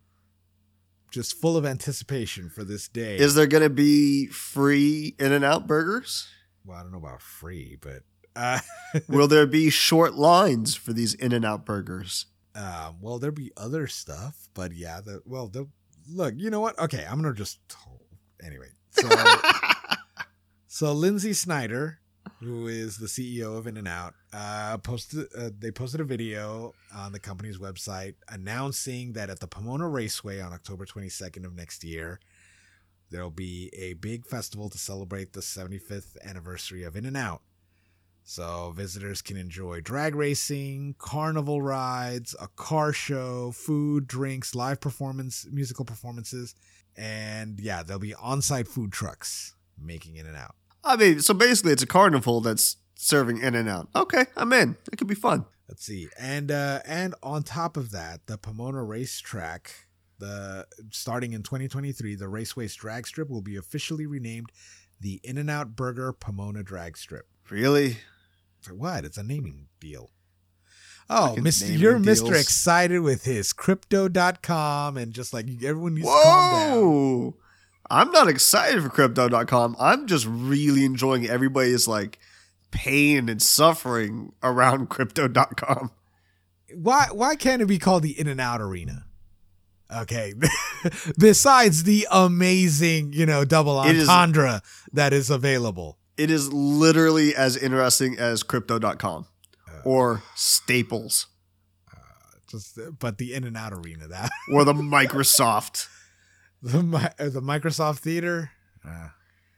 [1.11, 3.17] just full of anticipation for this day.
[3.17, 6.29] Is there going to be free In and Out burgers?
[6.67, 8.03] well, I don't know about free, but
[8.37, 8.61] uh,
[9.09, 12.27] Will there be short lines for these In and Out burgers?
[12.55, 15.69] Um, well, there'll be other stuff, but yeah, the well, the
[16.11, 16.79] look, you know what?
[16.79, 17.59] Okay, I'm gonna just
[18.45, 18.69] anyway.
[18.91, 19.09] So,
[20.67, 22.01] so Lynsi Snyder,
[22.41, 26.75] who is the CEO of In and Out, uh, posted uh, they posted a video
[26.95, 31.85] on the company's website announcing that at the Pomona Raceway on October 22nd of next
[31.85, 32.21] year,
[33.11, 37.43] there'll be a big festival to celebrate the 75th anniversary of In and Out.
[38.25, 45.47] So visitors can enjoy drag racing, carnival rides, a car show, food, drinks, live performance,
[45.51, 46.55] musical performances,
[46.95, 50.57] and yeah, there'll be on-site food trucks making in and out.
[50.85, 53.89] I mean, so basically, it's a carnival that's serving In and Out.
[53.95, 54.77] Okay, I'm in.
[54.93, 55.45] It could be fun.
[55.69, 56.09] Let's see.
[56.19, 59.87] And uh and on top of that, the Pomona racetrack,
[60.19, 64.51] the starting in 2023, the Raceway's drag strip will be officially renamed
[65.01, 67.27] the In and Out Burger Pomona Drag Strip.
[67.51, 67.99] Really?
[68.61, 69.05] For what?
[69.05, 70.11] It's a naming deal.
[71.11, 71.79] Oh, Mr.
[71.79, 72.39] You're Mr.
[72.39, 77.35] Excited with his crypto.com and just like everyone needs to calm down.
[77.91, 79.77] I'm not excited for crypto.com.
[79.79, 82.19] I'm just really enjoying everybody's like
[82.71, 85.91] pain and suffering around crypto.com.
[86.75, 89.07] Why why can't it be called the In and Out Arena?
[89.95, 90.35] Okay.
[91.19, 95.97] Besides the amazing, you know, double It is- entendre that is available.
[96.19, 99.27] It is literally as interesting as crypto.com
[99.69, 99.73] Uh.
[99.85, 101.29] or Staples
[102.51, 105.87] Just but the In and Out Arena that or the Microsoft.
[106.63, 108.51] the uh, the Microsoft Theater,
[108.87, 109.09] uh,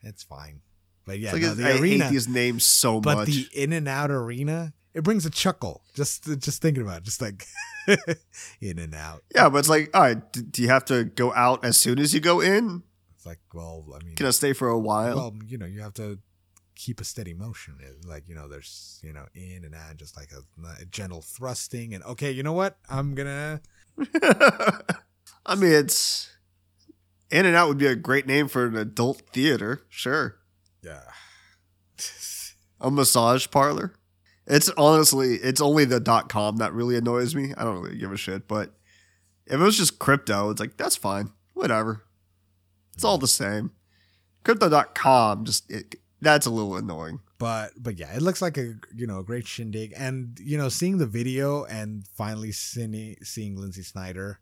[0.03, 0.61] it's fine.
[1.05, 3.27] But yeah, like no, the I arena hate these names so But much.
[3.27, 7.21] the In and Out Arena, it brings a chuckle just just thinking about it, just
[7.21, 7.45] like
[8.61, 9.23] in and out.
[9.33, 12.13] Yeah, but it's like, all right, do you have to go out as soon as
[12.13, 12.83] you go in?
[13.15, 15.15] It's like, well, I mean, Can I stay for a while?
[15.15, 16.19] well, you know, you have to
[16.75, 17.75] keep a steady motion.
[18.07, 21.93] Like, you know, there's, you know, in and out, just like a, a gentle thrusting.
[21.93, 22.77] And okay, you know what?
[22.89, 23.61] I'm gonna.
[25.45, 26.30] I mean, it's
[27.31, 29.81] In-N-Out would be a great name for an adult theater.
[29.89, 30.37] Sure,
[30.83, 31.03] Yeah.
[32.79, 33.93] a massage parlor.
[34.47, 37.53] It's honestly, it's only the dot com that really annoys me.
[37.55, 38.47] I don't really give a shit.
[38.47, 38.73] But
[39.45, 41.31] if it was just crypto, it's like that's fine.
[41.53, 42.03] Whatever.
[42.93, 43.71] It's all the same.
[44.43, 47.19] Crypto.com just it, that's a little annoying.
[47.37, 50.67] but but yeah, it looks like a you know a great shindig, and you know
[50.69, 54.39] seeing the video and finally seeing seeing Lynsi Snyder,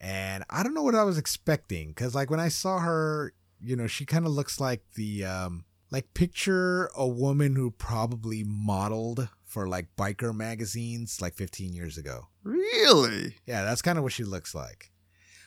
[0.00, 3.76] and I don't know what I was expecting because like when I saw her, you
[3.76, 9.28] know she kind of looks like the um like picture a woman who probably modeled
[9.44, 12.28] for like biker magazines like 15 years ago.
[12.44, 13.36] Really?
[13.46, 14.92] Yeah, that's kind of what she looks like.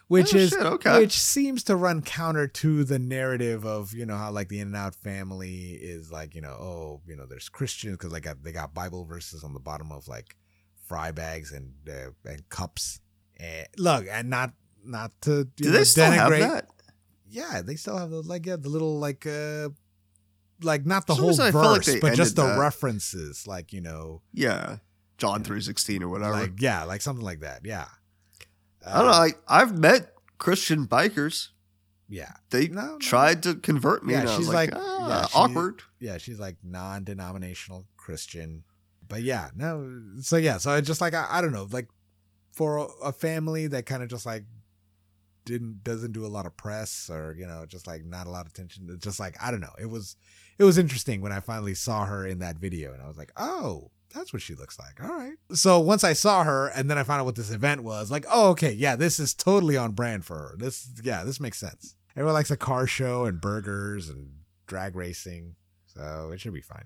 [0.09, 0.99] Which Oh, is shit, okay.
[0.99, 4.95] which seems to run counter to the narrative of you know how like the In-N-Out
[4.95, 9.05] family is like you know oh you know there's Christians because like they got Bible
[9.05, 10.35] verses on the bottom of like
[10.85, 12.99] fry bags and uh, and cups.
[13.37, 14.53] And look, and not
[14.85, 16.67] not to Do they still have denigrate- that?
[17.29, 19.69] Yeah, they still have the like yeah the little like uh
[20.61, 22.59] like not the For whole verse, like but just the that.
[22.59, 24.77] references like you know Yeah.
[25.17, 26.33] John 316 or whatever.
[26.33, 27.61] like yeah like something like that.
[27.65, 27.87] Yeah,
[28.85, 29.11] I don't know.
[29.11, 31.49] Like I've met Christian bikers.
[32.09, 32.31] Yeah.
[32.51, 32.97] They No, no.
[32.99, 34.13] tried to convert me.
[34.13, 35.81] Yeah, I she's like, like- ah, yeah, she- awkward.
[35.99, 38.63] yeah, she's like non-denominational Christian.
[39.07, 40.01] But yeah, no.
[40.21, 41.87] So yeah, so it's just like I, I don't know, like
[42.53, 44.45] for a, family that kind of just like
[45.45, 48.45] didn't doesn't do a lot of press or you know just like not a lot
[48.45, 48.87] of attention.
[48.89, 49.73] It's just like I don't know.
[49.79, 50.15] It was
[50.57, 53.31] it was interesting when I finally saw her in that video, and I was like,
[53.37, 53.91] oh.
[54.15, 55.03] That's what she looks like.
[55.03, 55.33] All right.
[55.53, 58.27] So once I saw her and then I found out what this event was, like,
[58.29, 60.55] oh, okay, yeah, this is totally on brand for her.
[60.55, 61.95] This, yeah, this makes sense.
[62.15, 64.29] Everyone likes a car show and burgers and
[64.67, 65.55] drag racing,
[65.87, 66.85] so it should be fine.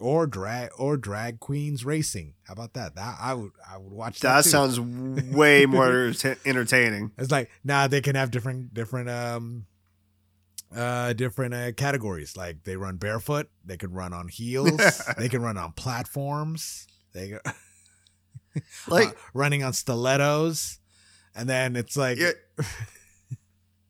[0.00, 2.34] Or drag or drag queens racing.
[2.44, 2.94] How about that?
[2.94, 4.36] That I would I would watch that.
[4.36, 4.80] That sounds
[5.34, 7.12] way more enter- entertaining.
[7.18, 9.66] It's like now they can have different different um
[10.74, 12.36] uh different uh, categories.
[12.36, 16.86] Like they run barefoot, they can run on heels, they can run on platforms.
[17.12, 17.38] They go
[18.88, 20.80] Like, uh, running on stilettos,
[21.34, 22.32] and then it's like yeah,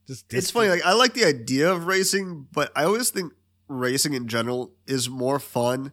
[0.06, 0.68] just it's funny.
[0.68, 3.32] Like, I like the idea of racing, but I always think
[3.68, 5.92] racing in general is more fun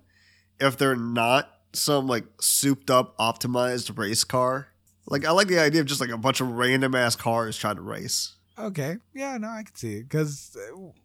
[0.59, 4.69] if they're not some like souped up, optimized race car.
[5.09, 7.75] Like, I like the idea of just like a bunch of random ass cars trying
[7.77, 8.33] to race.
[8.59, 8.97] Okay.
[9.13, 10.57] Yeah, no, I can see it because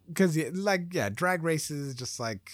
[0.07, 2.51] because uh, yeah, like yeah, drag races just like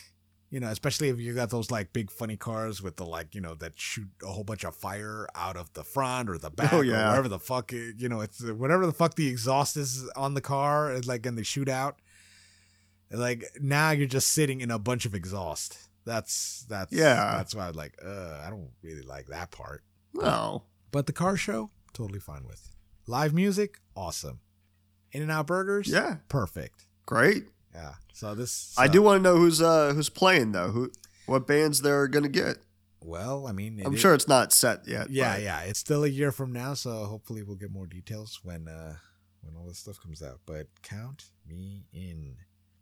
[0.51, 3.39] you know, especially if you got those like big funny cars with the like you
[3.41, 6.51] know that shoot a whole bunch of fire out of the front or the oh,
[6.51, 7.09] back Oh, or yeah.
[7.09, 10.33] wherever the fuck it, you know it's uh, whatever the fuck the exhaust is on
[10.33, 11.97] the car it's like and they shoot out.
[13.11, 15.88] Like now you're just sitting in a bunch of exhaust.
[16.09, 17.37] That's that's Yeah.
[17.37, 17.93] That's why I was like.
[18.03, 19.83] Uh, I don't really like that part.
[20.13, 20.63] No.
[20.91, 22.71] But the car show, totally fine with.
[23.05, 24.39] Live music, awesome.
[25.11, 26.17] In-N-Out Burgers, Yeah.
[26.27, 26.85] perfect.
[27.05, 27.45] Great.
[27.73, 27.93] Yeah.
[28.13, 30.69] So this, I do want to know who's uh who's playing though.
[30.71, 30.91] Who
[31.27, 32.57] what bands they're gonna get.
[33.01, 35.09] Well, I mean, I'm is- sure it's not set yet.
[35.11, 35.61] Yeah, but- yeah.
[35.61, 38.95] It's still a year from now, so hopefully we'll get more details when uh
[39.41, 40.39] when all this stuff comes out.
[40.47, 42.35] But count me in.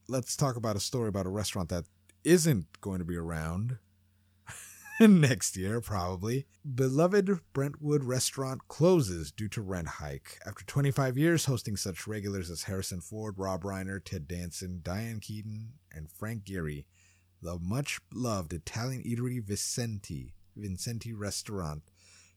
[0.08, 1.86] Let's talk about a story about a restaurant that
[2.28, 3.78] isn't going to be around
[5.00, 6.46] next year, probably.
[6.76, 10.38] Beloved Brentwood restaurant closes due to rent hike.
[10.46, 15.70] After 25 years hosting such regulars as Harrison Ford, Rob Reiner, Ted Danson, Diane Keaton,
[15.90, 16.84] and Frank Gehry,
[17.42, 21.84] the much loved Italian eatery Vicenti, Vincenti restaurant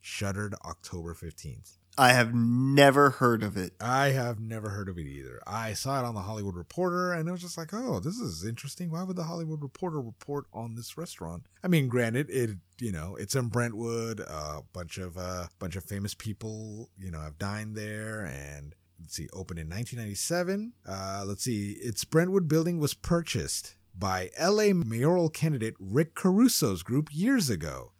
[0.00, 1.78] shuttered October 15th.
[2.00, 3.74] I have never heard of it.
[3.78, 5.38] I have never heard of it either.
[5.46, 8.42] I saw it on the Hollywood Reporter and it was just like, oh, this is
[8.42, 8.90] interesting.
[8.90, 11.42] Why would the Hollywood Reporter report on this restaurant?
[11.62, 15.84] I mean, granted, it you know, it's in Brentwood, a bunch of uh bunch of
[15.84, 20.72] famous people, you know, have dined there and let's see, opened in 1997.
[20.88, 27.10] Uh let's see, its Brentwood building was purchased by LA mayoral candidate Rick Caruso's group
[27.12, 27.92] years ago.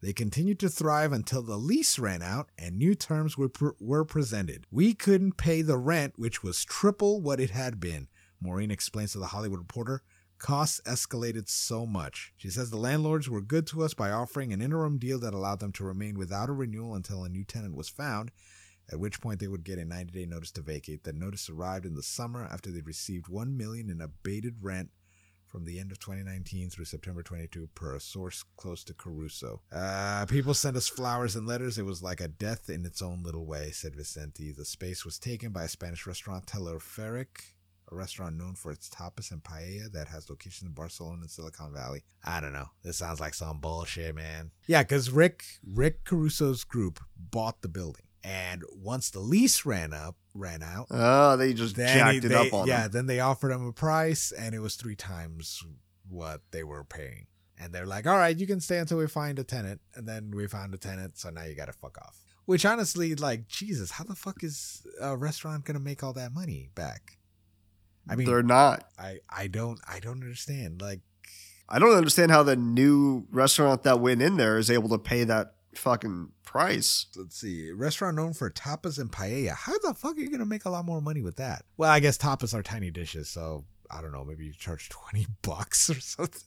[0.00, 4.64] They continued to thrive until the lease ran out and new terms were, were presented.
[4.70, 8.08] We couldn't pay the rent, which was triple what it had been.
[8.40, 10.02] Maureen explains to the Hollywood Reporter.
[10.38, 12.32] Costs escalated so much.
[12.36, 15.58] She says the landlords were good to us by offering an interim deal that allowed
[15.58, 18.30] them to remain without a renewal until a new tenant was found,
[18.92, 21.02] at which point they would get a 90-day notice to vacate.
[21.02, 24.90] That notice arrived in the summer after they received 1 million in abated rent
[25.48, 29.62] from the end of 2019 through September 22 per a source close to Caruso.
[29.72, 31.78] Uh, people sent us flowers and letters.
[31.78, 34.52] It was like a death in its own little way, said Vicente.
[34.52, 37.54] The space was taken by a Spanish restaurant, Teleferic,
[37.90, 41.72] a restaurant known for its tapas and paella that has locations in Barcelona and Silicon
[41.72, 42.04] Valley.
[42.24, 42.68] I don't know.
[42.82, 44.50] This sounds like some bullshit, man.
[44.66, 48.04] Yeah, because Rick Rick Caruso's group bought the building.
[48.24, 52.28] And once the lease ran up, ran out, Oh, they just then jacked he- it
[52.28, 52.92] they- up on yeah, them.
[52.92, 55.62] then they offered him a price, and it was three times
[56.08, 57.26] what they were paying.
[57.60, 60.30] And they're like, "All right, you can stay until we find a tenant." And then
[60.30, 62.16] we found a tenant, so now you got to fuck off.
[62.44, 66.70] Which honestly, like, Jesus, how the fuck is a restaurant gonna make all that money
[66.74, 67.18] back?
[68.08, 68.84] I mean, They're not.
[68.98, 70.80] I I don't I don't understand.
[70.80, 71.00] Like,
[71.68, 75.24] I don't understand how the new restaurant that went in there is able to pay
[75.24, 77.06] that fucking price.
[77.16, 79.50] let's see, restaurant known for tapas and paella.
[79.54, 81.64] How the fuck are you gonna make a lot more money with that?
[81.76, 84.24] Well, I guess tapas are tiny dishes, so I don't know.
[84.24, 86.42] Maybe you charge twenty bucks or something.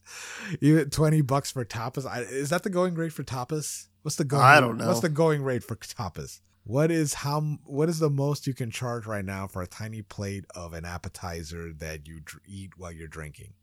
[0.62, 2.06] Even twenty bucks for tapas.
[2.06, 3.88] I, is that the going rate for tapas?
[4.04, 4.44] What's the going?
[4.44, 4.88] I don't know.
[4.88, 6.40] What's the going rate for tapas?
[6.64, 7.42] What is how?
[7.66, 10.86] What is the most you can charge right now for a tiny plate of an
[10.86, 13.54] appetizer that you dr- eat while you're drinking?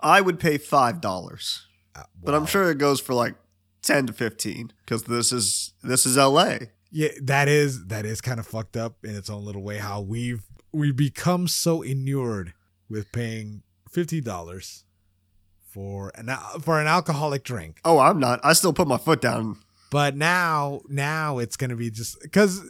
[0.00, 3.34] I would pay five dollars, Uh, but I'm sure it goes for like
[3.86, 6.70] ten to fifteen because this is this is L.A.
[6.90, 9.78] Yeah, that is that is kind of fucked up in its own little way.
[9.78, 12.52] How we've we become so inured
[12.90, 14.84] with paying fifty dollars
[15.72, 16.30] for an
[16.60, 18.40] for an alcoholic drink, Oh, I'm not.
[18.42, 19.58] I still put my foot down.
[19.90, 22.60] but now now it's gonna be just because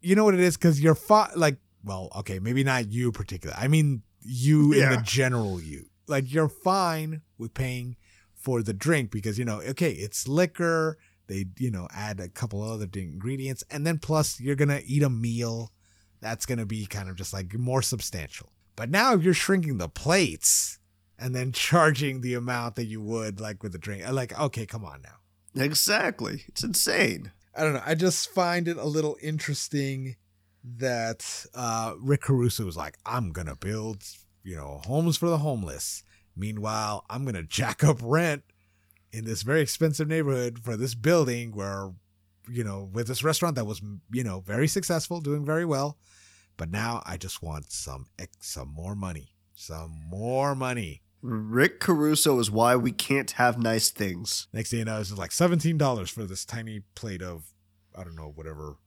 [0.00, 3.54] you know what it is because you're fi- like well okay maybe not you particular
[3.58, 7.96] I mean you in the general you like you're fine with paying
[8.42, 12.62] for the drink because you know okay it's liquor they you know add a couple
[12.62, 15.72] other ingredients and then plus you're gonna eat a meal
[16.20, 19.88] that's gonna be kind of just like more substantial but now if you're shrinking the
[19.88, 20.78] plates
[21.18, 24.84] and then charging the amount that you would like with the drink like okay come
[24.84, 25.16] on now
[25.54, 26.44] Exactly.
[26.48, 27.32] It's insane.
[27.54, 27.82] I don't know.
[27.84, 30.16] I just find it a little interesting
[30.78, 34.04] that uh, Rick Caruso was like, I'm going to build,
[34.42, 36.02] you know, homes for the homeless.
[36.36, 38.42] Meanwhile, I'm going to jack up rent
[39.12, 41.92] in this very expensive neighborhood for this building where,
[42.48, 43.80] you know, with this restaurant that was,
[44.10, 45.98] you know, very successful, doing very well.
[46.56, 48.06] But now I just want some,
[48.40, 51.02] some more money, some more money.
[51.22, 54.48] Rick Caruso is why we can't have nice things.
[54.52, 57.44] Next thing you know, it's just like seventeen dollars for this tiny plate of,
[57.96, 58.78] I don't know, whatever,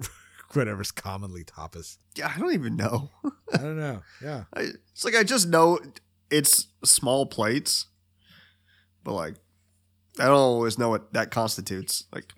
[0.52, 1.98] whatever's commonly tapas.
[2.14, 3.10] Yeah, I don't even know.
[3.52, 4.02] I don't know.
[4.22, 5.80] Yeah, I, it's like I just know
[6.30, 7.86] it's small plates,
[9.04, 9.34] but like
[10.18, 12.04] I don't always know what that constitutes.
[12.12, 12.32] Like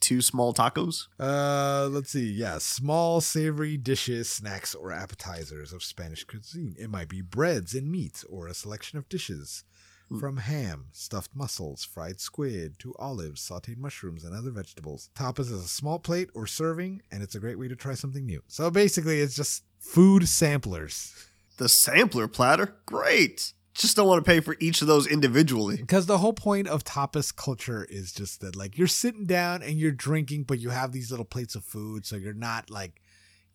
[0.00, 1.06] two small tacos.
[1.20, 2.30] Uh, let's see.
[2.32, 6.74] Yeah, small savory dishes, snacks, or appetizers of Spanish cuisine.
[6.78, 9.64] It might be breads and meats, or a selection of dishes,
[10.08, 10.20] Hmm.
[10.20, 15.10] from ham, stuffed mussels, fried squid, to olives, sautéed mushrooms, and other vegetables.
[15.14, 18.24] Tapas is a small plate or serving, and it's a great way to try something
[18.24, 18.42] new.
[18.48, 21.12] So basically, it's just food samplers.
[21.58, 23.52] The sampler platter, great.
[23.74, 25.76] Just don't want to pay for each of those individually.
[25.76, 29.74] Because the whole point of tapas culture is just that, like, you're sitting down and
[29.74, 33.02] you're drinking, but you have these little plates of food, so you're not like,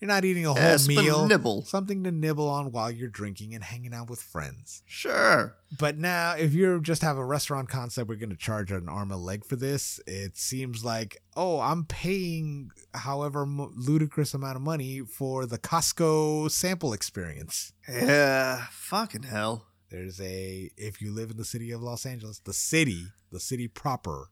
[0.04, 1.26] you're not eating a whole Yes, meal.
[1.28, 1.62] nibble.
[1.64, 4.84] something to nibble on while you're drinking and hanging out with friends.
[4.86, 5.56] Sure.
[5.80, 9.12] But now, if you just have a restaurant concept, we're going to charge an arm
[9.12, 10.01] and a leg for this.
[10.06, 16.51] It seems like, oh, I'm paying however m- ludicrous amount of money for the Costco
[16.51, 17.72] sample experience.
[17.89, 19.68] Yeah, fucking hell.
[19.89, 23.70] There's a, if you live in the city of Los Angeles, the city, the city
[23.70, 24.32] proper,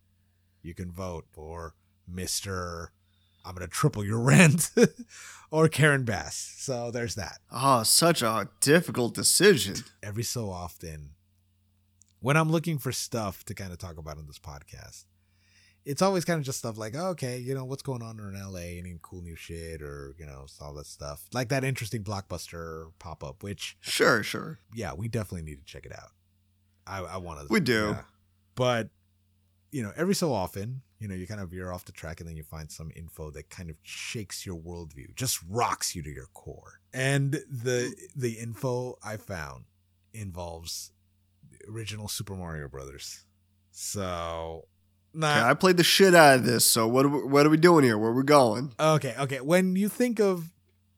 [0.61, 1.75] you can vote for
[2.13, 2.87] Mr.
[3.45, 4.69] I'm going to triple your rent
[5.49, 6.55] or Karen Bass.
[6.57, 7.39] So there's that.
[7.51, 9.75] Oh, such a difficult decision.
[10.03, 11.11] every so often
[12.19, 15.05] when I'm looking for stuff to kind of talk about on this podcast,
[15.83, 18.39] it's always kind of just stuff like, oh, okay, you know, what's going on in
[18.39, 21.25] LA, any cool new shit, or, you know, all that stuff.
[21.33, 24.59] Like that interesting blockbuster pop up, which, Sure, sure.
[24.75, 26.09] yeah, we definitely need to check it out.
[26.85, 27.47] I, I want to.
[27.51, 27.97] We do.
[28.53, 28.89] But,
[29.71, 32.29] you know, every so often, you know, you kind of veer off the track and
[32.29, 36.09] then you find some info that kind of shakes your worldview, just rocks you to
[36.11, 36.79] your core.
[36.93, 39.65] And the the info I found
[40.13, 40.91] involves
[41.49, 43.25] the original Super Mario Brothers.
[43.71, 44.67] So,
[45.15, 47.49] Okay, nah, I played the shit out of this, so what are we, what are
[47.49, 47.97] we doing here?
[47.97, 48.73] Where are we going?
[48.79, 49.41] okay, okay.
[49.41, 50.51] When you think of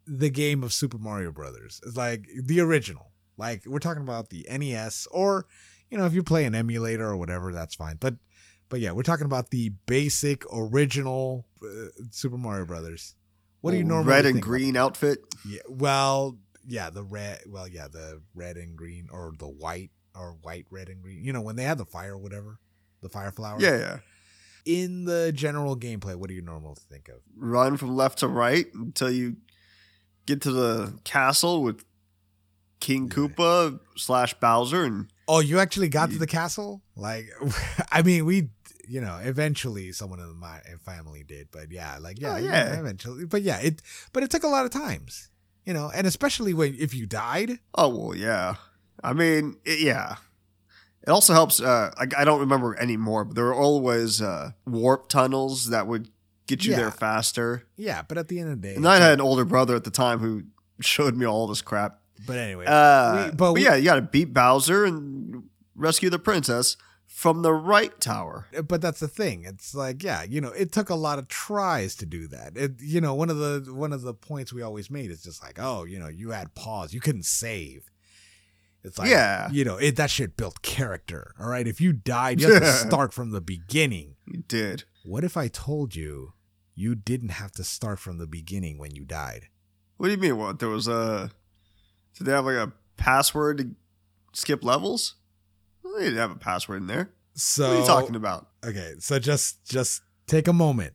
[0.06, 3.12] the game of Super Mario Brothers, it's like the original.
[3.38, 5.46] Like we're talking about the NES, or
[5.90, 7.98] you know, if you play an emulator or whatever, that's fine.
[8.00, 8.16] But,
[8.74, 13.14] but yeah, we're talking about the basic original uh, Super Mario Brothers.
[13.62, 15.20] What do you normally Red and green outfit.
[15.48, 17.42] Yeah, well, yeah, the red.
[17.46, 21.24] Well, yeah, the red and green or the white or white, red, and green.
[21.24, 22.58] You know, when they had the fire, or whatever,
[23.04, 23.58] the fire flower.
[23.60, 23.98] Yeah, yeah.
[24.66, 27.18] In the general gameplay, what do you normally think of?
[27.38, 29.36] Run from left to right until you
[30.26, 31.86] get to the castle with
[32.80, 33.18] King Yeah.
[33.18, 36.82] Koopa slash Bowser, and Oh, you actually got to the castle?
[36.96, 37.28] Like,
[37.92, 38.50] I mean, we,
[38.88, 42.80] you know, eventually someone in my family did, but yeah, like, yeah, Oh, yeah.
[42.80, 43.82] eventually, but yeah, it,
[44.12, 45.30] but it took a lot of times,
[45.66, 48.56] you know, and especially when if you died, oh well, yeah.
[49.04, 50.16] I mean, it, yeah.
[51.06, 51.60] It also helps.
[51.60, 56.10] Uh, I, I don't remember anymore, but there were always uh, warp tunnels that would
[56.48, 56.78] get you Yeah.
[56.78, 57.64] there faster.
[57.76, 59.84] yeah, but at the end of the day, And I had an older brother at
[59.84, 60.44] the time who
[60.80, 62.00] showed me all this crap.
[62.26, 65.44] but anyway, Uh, We- but but, we- yeah, you got to beat Bowser and
[65.76, 66.78] rescue the princess
[67.24, 68.48] from the right tower.
[68.54, 69.46] Uh, but that's the thing.
[69.46, 72.58] It's like, yeah, you know, it took a lot of tries to do that.
[72.58, 75.42] It, you know, one of the one of the points we always made is just
[75.42, 77.90] like, oh, you know, you had pause, you couldn't save.
[78.84, 79.50] It's like, Yeah.
[79.54, 81.34] you know, it that shit built character.
[81.40, 84.16] All right, if you died, you have to start from the beginning.
[84.28, 84.84] You did.
[85.06, 86.34] What if I told you
[86.76, 89.48] you didn't have to start from the beginning when you died?
[89.96, 90.36] What do you mean?
[90.38, 91.32] What there was a?
[92.18, 93.70] Did they have like a password to
[94.34, 95.16] skip levels?
[95.96, 97.12] They didn't have a password in there.
[97.36, 98.48] So What are you talking about?
[98.66, 100.94] Okay, so just just take a moment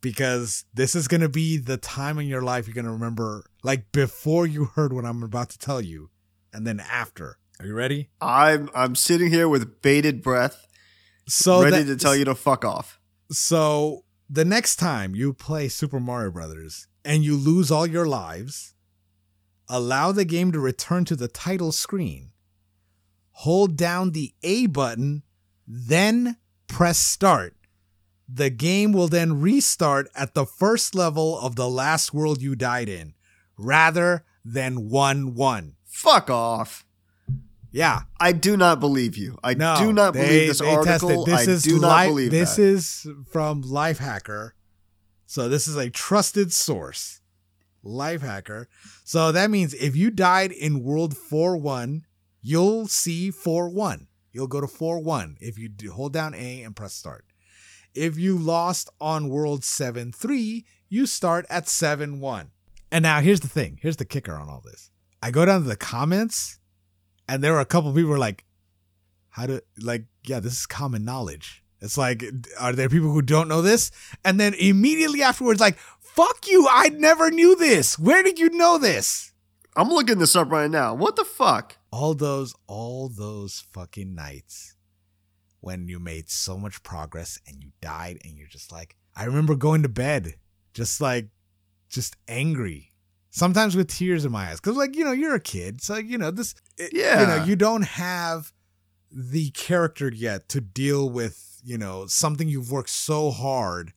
[0.00, 3.44] because this is going to be the time in your life you're going to remember
[3.62, 6.10] like before you heard what I'm about to tell you
[6.52, 7.38] and then after.
[7.60, 8.08] Are you ready?
[8.20, 10.66] I'm I'm sitting here with bated breath,
[11.28, 12.98] So ready that- to tell you to fuck off.
[13.30, 18.74] So the next time you play Super Mario Brothers and you lose all your lives,
[19.68, 22.30] allow the game to return to the title screen.
[23.44, 25.22] Hold down the A button,
[25.66, 26.36] then
[26.66, 27.56] press start.
[28.28, 32.88] The game will then restart at the first level of the last world you died
[32.88, 33.14] in,
[33.56, 35.74] rather than 1 1.
[35.86, 36.84] Fuck off.
[37.72, 38.02] Yeah.
[38.20, 39.38] I do not believe you.
[39.42, 41.24] I No, do not they- believe this article.
[41.24, 42.62] This I is do not Li- believe this that.
[42.62, 44.50] is from Lifehacker.
[45.26, 47.20] So this is a trusted source.
[47.84, 48.66] Lifehacker.
[49.04, 52.02] So that means if you died in World 4-1,
[52.42, 54.06] you'll see 4-1.
[54.32, 57.24] You'll go to 4-1 if you do, hold down A and press start.
[57.94, 62.48] If you lost on World 7-3, you start at 7-1.
[62.92, 63.78] And now here's the thing.
[63.82, 64.90] Here's the kicker on all this.
[65.22, 66.58] I go down to the comments
[67.28, 68.44] and there were a couple people were like,
[69.30, 72.24] how do, like yeah this is common knowledge it's like
[72.58, 73.92] are there people who don't know this
[74.24, 78.76] and then immediately afterwards like fuck you i never knew this where did you know
[78.76, 79.30] this
[79.76, 80.94] I'm looking this up right now.
[80.94, 81.76] What the fuck?
[81.92, 84.76] All those all those fucking nights
[85.60, 89.54] when you made so much progress and you died and you're just like i remember
[89.54, 90.34] going to bed
[90.74, 91.28] just like
[91.88, 92.92] just angry
[93.30, 94.60] sometimes with tears in my eyes.
[94.60, 97.56] Because like you know you're a kid so you know this it- you know you
[97.56, 98.52] don't have
[99.12, 103.92] the character yet to deal with you know something you've worked so hard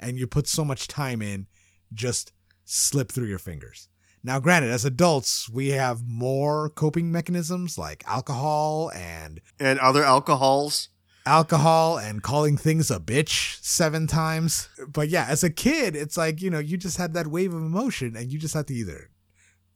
[0.00, 1.46] and you put so much time in
[1.92, 2.32] just
[2.64, 3.88] slip through your fingers
[4.26, 10.88] now granted as adults we have more coping mechanisms like alcohol and And other alcohols.
[11.24, 14.68] alcohol and calling things a bitch seven times.
[14.88, 17.62] But yeah, as a kid, it's like, you know, you just had that wave of
[17.62, 19.10] emotion and you just had to either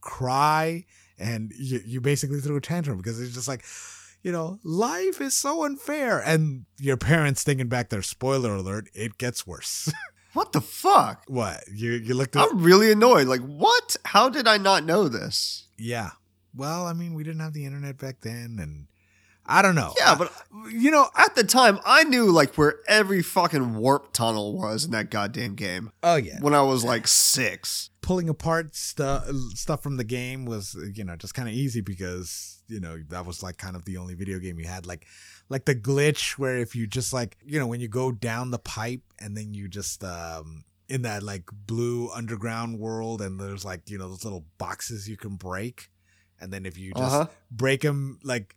[0.01, 0.85] cry
[1.17, 3.63] and you, you basically threw a tantrum because it's just like,
[4.23, 6.19] you know, life is so unfair.
[6.19, 9.91] And your parents thinking back there, spoiler alert, it gets worse.
[10.33, 11.23] What the fuck?
[11.27, 11.63] what?
[11.73, 13.27] You you looked at I'm really annoyed.
[13.27, 13.97] Like, what?
[14.05, 15.67] How did I not know this?
[15.77, 16.11] Yeah.
[16.55, 18.87] Well, I mean, we didn't have the internet back then and
[19.45, 19.93] I don't know.
[19.97, 20.31] Yeah, but
[20.71, 24.91] you know, at the time, I knew like where every fucking warp tunnel was in
[24.91, 26.39] that goddamn game oh yeah.
[26.39, 27.89] when I was like six.
[28.01, 32.61] pulling apart stuff stuff from the game was you know just kind of easy because
[32.67, 35.05] you know that was like kind of the only video game you had like
[35.51, 38.57] like the glitch where if you just like you know when you go down the
[38.59, 43.89] pipe and then you just um in that like blue underground world and there's like
[43.89, 45.89] you know those little boxes you can break
[46.39, 47.27] and then if you just Uh-huh.
[47.51, 48.55] break them like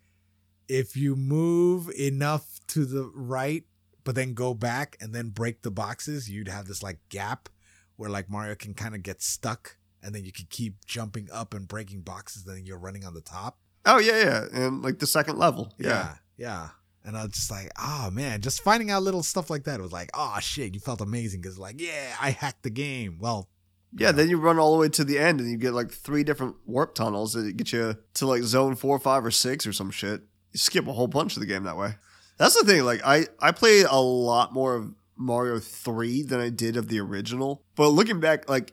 [0.69, 3.65] if you move enough to the right
[4.05, 7.49] but then go back and then break the boxes you'd have this like gap
[7.97, 11.55] where like mario can kind of get stuck and then you can keep jumping up
[11.55, 14.99] and breaking boxes and then you're running on the top Oh yeah, yeah, and like
[14.99, 15.75] the second level.
[15.79, 15.89] Yeah.
[15.89, 16.69] yeah yeah
[17.05, 19.93] and i was just like oh man just finding out little stuff like that was
[19.93, 23.49] like oh shit you felt amazing because like yeah i hacked the game well
[23.97, 26.25] Yeah, then you run all the way to the end and you get like three
[26.25, 29.93] different warp tunnels that get you to like zone four, five, or six or some
[29.93, 30.23] shit.
[30.53, 31.95] You skip a whole bunch of the game that way.
[32.37, 32.83] That's the thing.
[32.85, 36.99] Like I, I played a lot more of Mario 3 than I did of the
[36.99, 37.63] original.
[37.77, 38.73] But looking back, like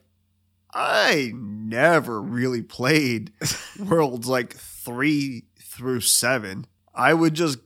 [0.73, 3.31] I never really played
[3.79, 6.65] worlds like three through seven.
[6.95, 7.59] I would just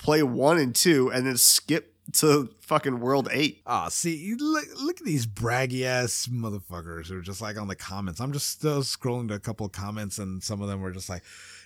[0.00, 3.62] play one and two and then skip to fucking world eight.
[3.66, 7.74] Oh, see, look, look at these braggy ass motherfuckers who are just like on the
[7.74, 8.20] comments.
[8.20, 11.08] I'm just still scrolling to a couple of comments, and some of them were just
[11.08, 11.22] like,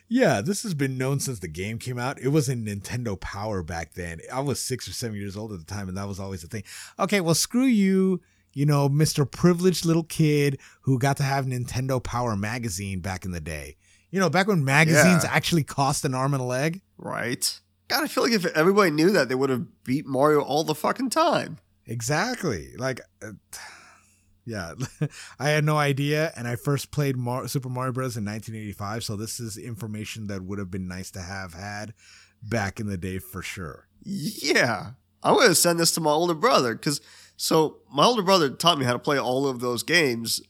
[0.08, 2.18] yeah, this has been known since the game came out.
[2.20, 4.18] It was in Nintendo Power back then.
[4.32, 6.48] I was six or seven years old at the time, and that was always the
[6.48, 6.64] thing.
[6.98, 8.20] Okay, well, screw you,
[8.54, 9.30] you know, Mr.
[9.30, 13.76] Privileged little kid who got to have Nintendo Power magazine back in the day.
[14.10, 15.30] You know, back when magazines Yeah.
[15.30, 16.80] actually cost an arm and a leg.
[16.98, 17.60] Right.
[17.90, 20.76] God, I feel like if everybody knew that, they would have beat Mario all the
[20.76, 21.58] fucking time.
[21.86, 22.68] Exactly.
[22.76, 23.32] Like, uh,
[24.46, 24.74] yeah,
[25.40, 28.16] I had no idea, and I first played Mar- Super Mario Bros.
[28.16, 29.02] in 1985.
[29.02, 31.92] So this is information that would have been nice to have had
[32.40, 33.88] back in the day for sure.
[34.04, 34.92] Yeah.
[35.24, 37.00] I'm to send this to my older brother because
[37.36, 40.40] so my older brother taught me how to play all of those games.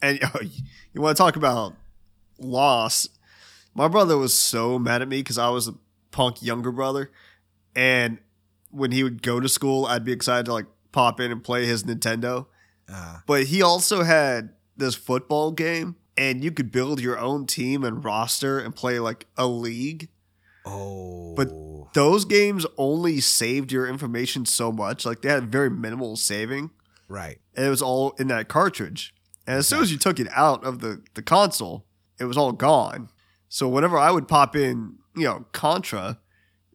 [0.00, 0.18] And
[0.94, 1.74] you want to talk about
[2.38, 3.08] loss?
[3.74, 5.74] My brother was so mad at me because I was a
[6.12, 7.10] punk younger brother.
[7.74, 8.18] And
[8.70, 11.66] when he would go to school, I'd be excited to like pop in and play
[11.66, 12.46] his Nintendo.
[12.92, 17.82] Uh, But he also had this football game, and you could build your own team
[17.84, 20.08] and roster and play like a league.
[20.64, 21.50] oh, But-
[21.94, 25.04] Those games only saved your information so much.
[25.04, 26.70] Like they had very minimal saving,
[27.08, 27.38] right.
[27.54, 29.14] and it was all in that cartridge.
[29.46, 31.84] And as soon as you took it out of the, the console,
[32.18, 33.08] it was all gone.
[33.52, 36.18] So whenever I would pop in, you know, Contra,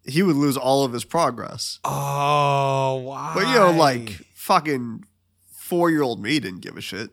[0.06, 1.80] he would lose all of his progress.
[1.84, 3.32] Oh, wow.
[3.34, 5.04] But you know, like fucking
[5.52, 7.10] four year old me didn't give a shit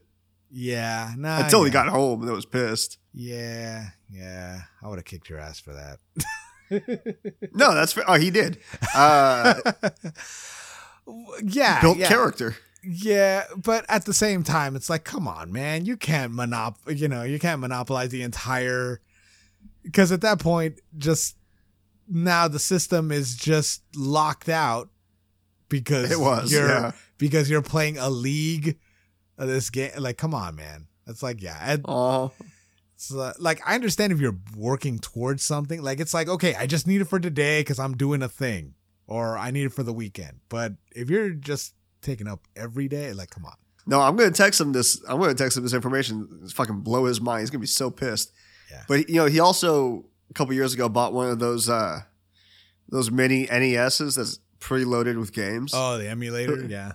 [0.51, 2.99] yeah, nah, until he got home and was pissed.
[3.15, 4.65] Yeah, yeah.
[4.83, 5.99] I would have kicked your ass for that.
[7.53, 8.05] No, that's fair.
[8.09, 8.59] Oh, he did.
[8.97, 9.61] Uh,
[11.45, 12.09] yeah, built yeah.
[12.09, 12.57] character.
[12.83, 17.07] Yeah, but at the same time, it's like, come on, man, you can't monop, you
[17.07, 19.01] know, you can't monopolize the entire.
[19.85, 21.37] Because at that point, just
[22.09, 24.89] now the system is just locked out
[25.68, 26.93] because It was, you're yeah.
[27.18, 28.78] because you're playing a league
[29.39, 29.91] of this game.
[29.99, 30.87] Like, come on, man.
[31.07, 32.32] It's like, yeah, Oh,
[32.95, 35.82] it's uh, like I understand if you're working towards something.
[35.82, 38.74] Like it's like, okay, I just need it for today because I'm doing a thing,
[39.07, 40.41] or I need it for the weekend.
[40.49, 43.55] But if you're just taking up every day, like, come on.
[43.87, 45.03] no, I'm gonna text him this.
[45.09, 46.41] I'm gonna text him this information.
[46.43, 47.41] It's fucking blow his mind.
[47.41, 48.32] He's gonna be so pissed.
[48.71, 48.83] Yeah.
[48.89, 52.01] But you know, he also a couple years ago bought one of those uh
[52.89, 55.73] those mini NESs that's preloaded with games.
[55.75, 56.93] Oh, the emulator, yeah,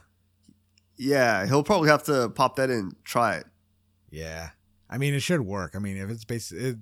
[0.98, 3.46] Yeah, he'll probably have to pop that in, try it.
[4.12, 4.50] yeah.
[4.92, 5.74] I mean, it should work.
[5.76, 6.78] I mean, if it's basic, it,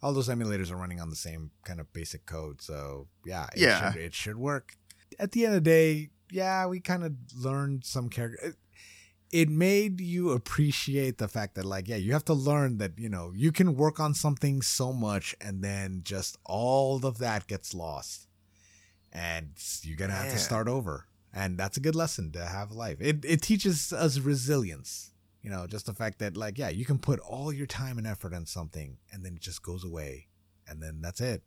[0.00, 3.60] all those emulators are running on the same kind of basic code, so yeah, it
[3.62, 3.92] Yeah.
[3.92, 4.74] should, it should work.
[5.18, 8.54] At the end of the day, yeah, we kind of learned some character.
[9.30, 13.08] It, made you appreciate the fact that, like, yeah, you have to learn that you
[13.08, 17.74] know you can work on something so much, and then just all of that gets
[17.74, 18.26] lost,
[19.12, 19.50] and
[19.82, 21.06] you're gonna have to start over.
[21.32, 22.98] And that's a good lesson to have life.
[23.00, 25.12] It it teaches us resilience.
[25.42, 28.06] You know, just the fact that like, yeah, you can put all your time and
[28.06, 30.26] effort on something and then it just goes away.
[30.66, 31.42] And then that's it.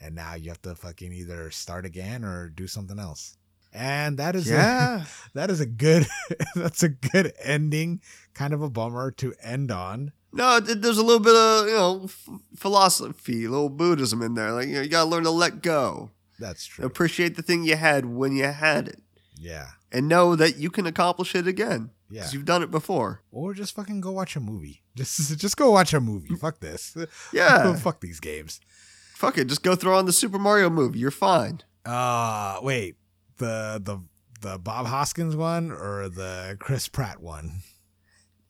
[0.00, 3.38] And now you have to fucking either start again or do something else.
[3.78, 5.02] And that is Yeah.
[5.02, 6.06] a, that is a good
[6.56, 8.00] that's a good ending,
[8.34, 10.12] kind of a bummer to end on.
[10.32, 12.08] no, there's a little bit of you know
[12.56, 14.52] philosophy, a little Buddhism in there.
[14.52, 16.84] Like you know, you gotta learn to let go, That's true.
[16.84, 19.02] appreciate the thing you had when you had it,
[19.38, 19.68] Yeah.
[19.92, 22.20] and know that you can accomplish it again Yeah.
[22.22, 23.22] because you've done it before.
[23.30, 24.82] Or just fucking go watch a movie.
[24.96, 26.34] Just just go watch a movie.
[26.36, 26.96] Fuck this.
[27.30, 27.74] Yeah.
[27.76, 28.60] Fuck these games.
[29.14, 30.98] Fuck it, just go throw on the Super Mario movie.
[30.98, 31.60] You're fine.
[31.84, 32.96] Uh wait.
[33.38, 34.02] The the
[34.40, 37.60] the Bob Hoskins one or the Chris Pratt one?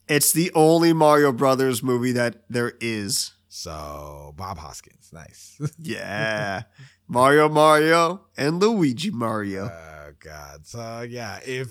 [0.07, 3.33] It's the only Mario Brothers movie that there is.
[3.49, 5.59] So Bob Hoskins, nice.
[5.79, 6.63] Yeah.
[7.07, 9.65] Mario Mario and Luigi Mario.
[9.65, 10.65] oh god.
[10.67, 11.69] So yeah, if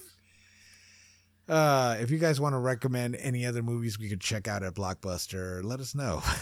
[1.48, 4.74] uh if you guys want to recommend any other movies we could check out at
[4.74, 6.22] Blockbuster, let us know.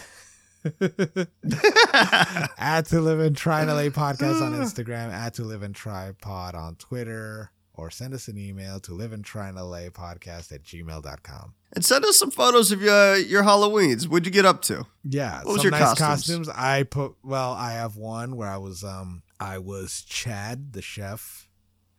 [2.58, 6.54] at to live and try LA podcast on Instagram, at to live and try pod
[6.54, 11.54] on Twitter, or send us an email to live and try LA podcast at gmail.com.
[11.72, 14.06] and send us some photos of your your Halloweens.
[14.08, 14.86] What'd you get up to?
[15.04, 16.46] Yeah, What was some your nice costumes?
[16.46, 16.48] costumes.
[16.48, 21.48] I put well, I have one where I was um I was Chad the chef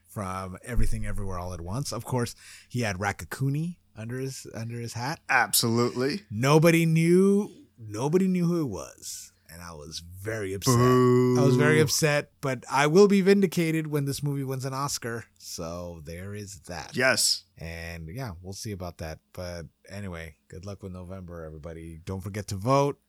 [0.08, 1.92] from Everything Everywhere All at Once.
[1.92, 2.36] Of course,
[2.70, 5.20] he had Raccacoonie under his under his hat.
[5.30, 6.22] Absolutely.
[6.32, 10.76] Nobody knew nobody knew who it was, and I was very upset.
[10.76, 15.26] I was very upset, but I will be vindicated when this movie wins an Oscar.
[15.38, 16.96] So there is that.
[16.96, 17.44] Yes.
[17.58, 19.20] And yeah, we'll see about that.
[19.34, 22.02] But anyway, good luck with November, everybody.
[22.06, 23.00] Don't forget to vote.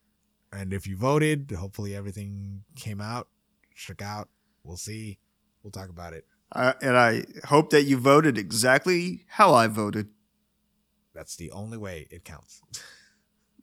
[0.52, 3.28] And if you voted, hopefully everything came out
[3.76, 4.28] shook out.
[4.64, 5.18] We'll see.
[5.62, 6.24] We'll talk about it.
[6.52, 10.08] Uh, and I hope that you voted exactly how I voted.
[11.14, 12.60] That's the only way it counts.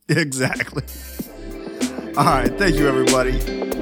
[0.10, 0.84] Exactly.
[2.18, 2.58] All right.
[2.58, 3.73] Thank you, everybody.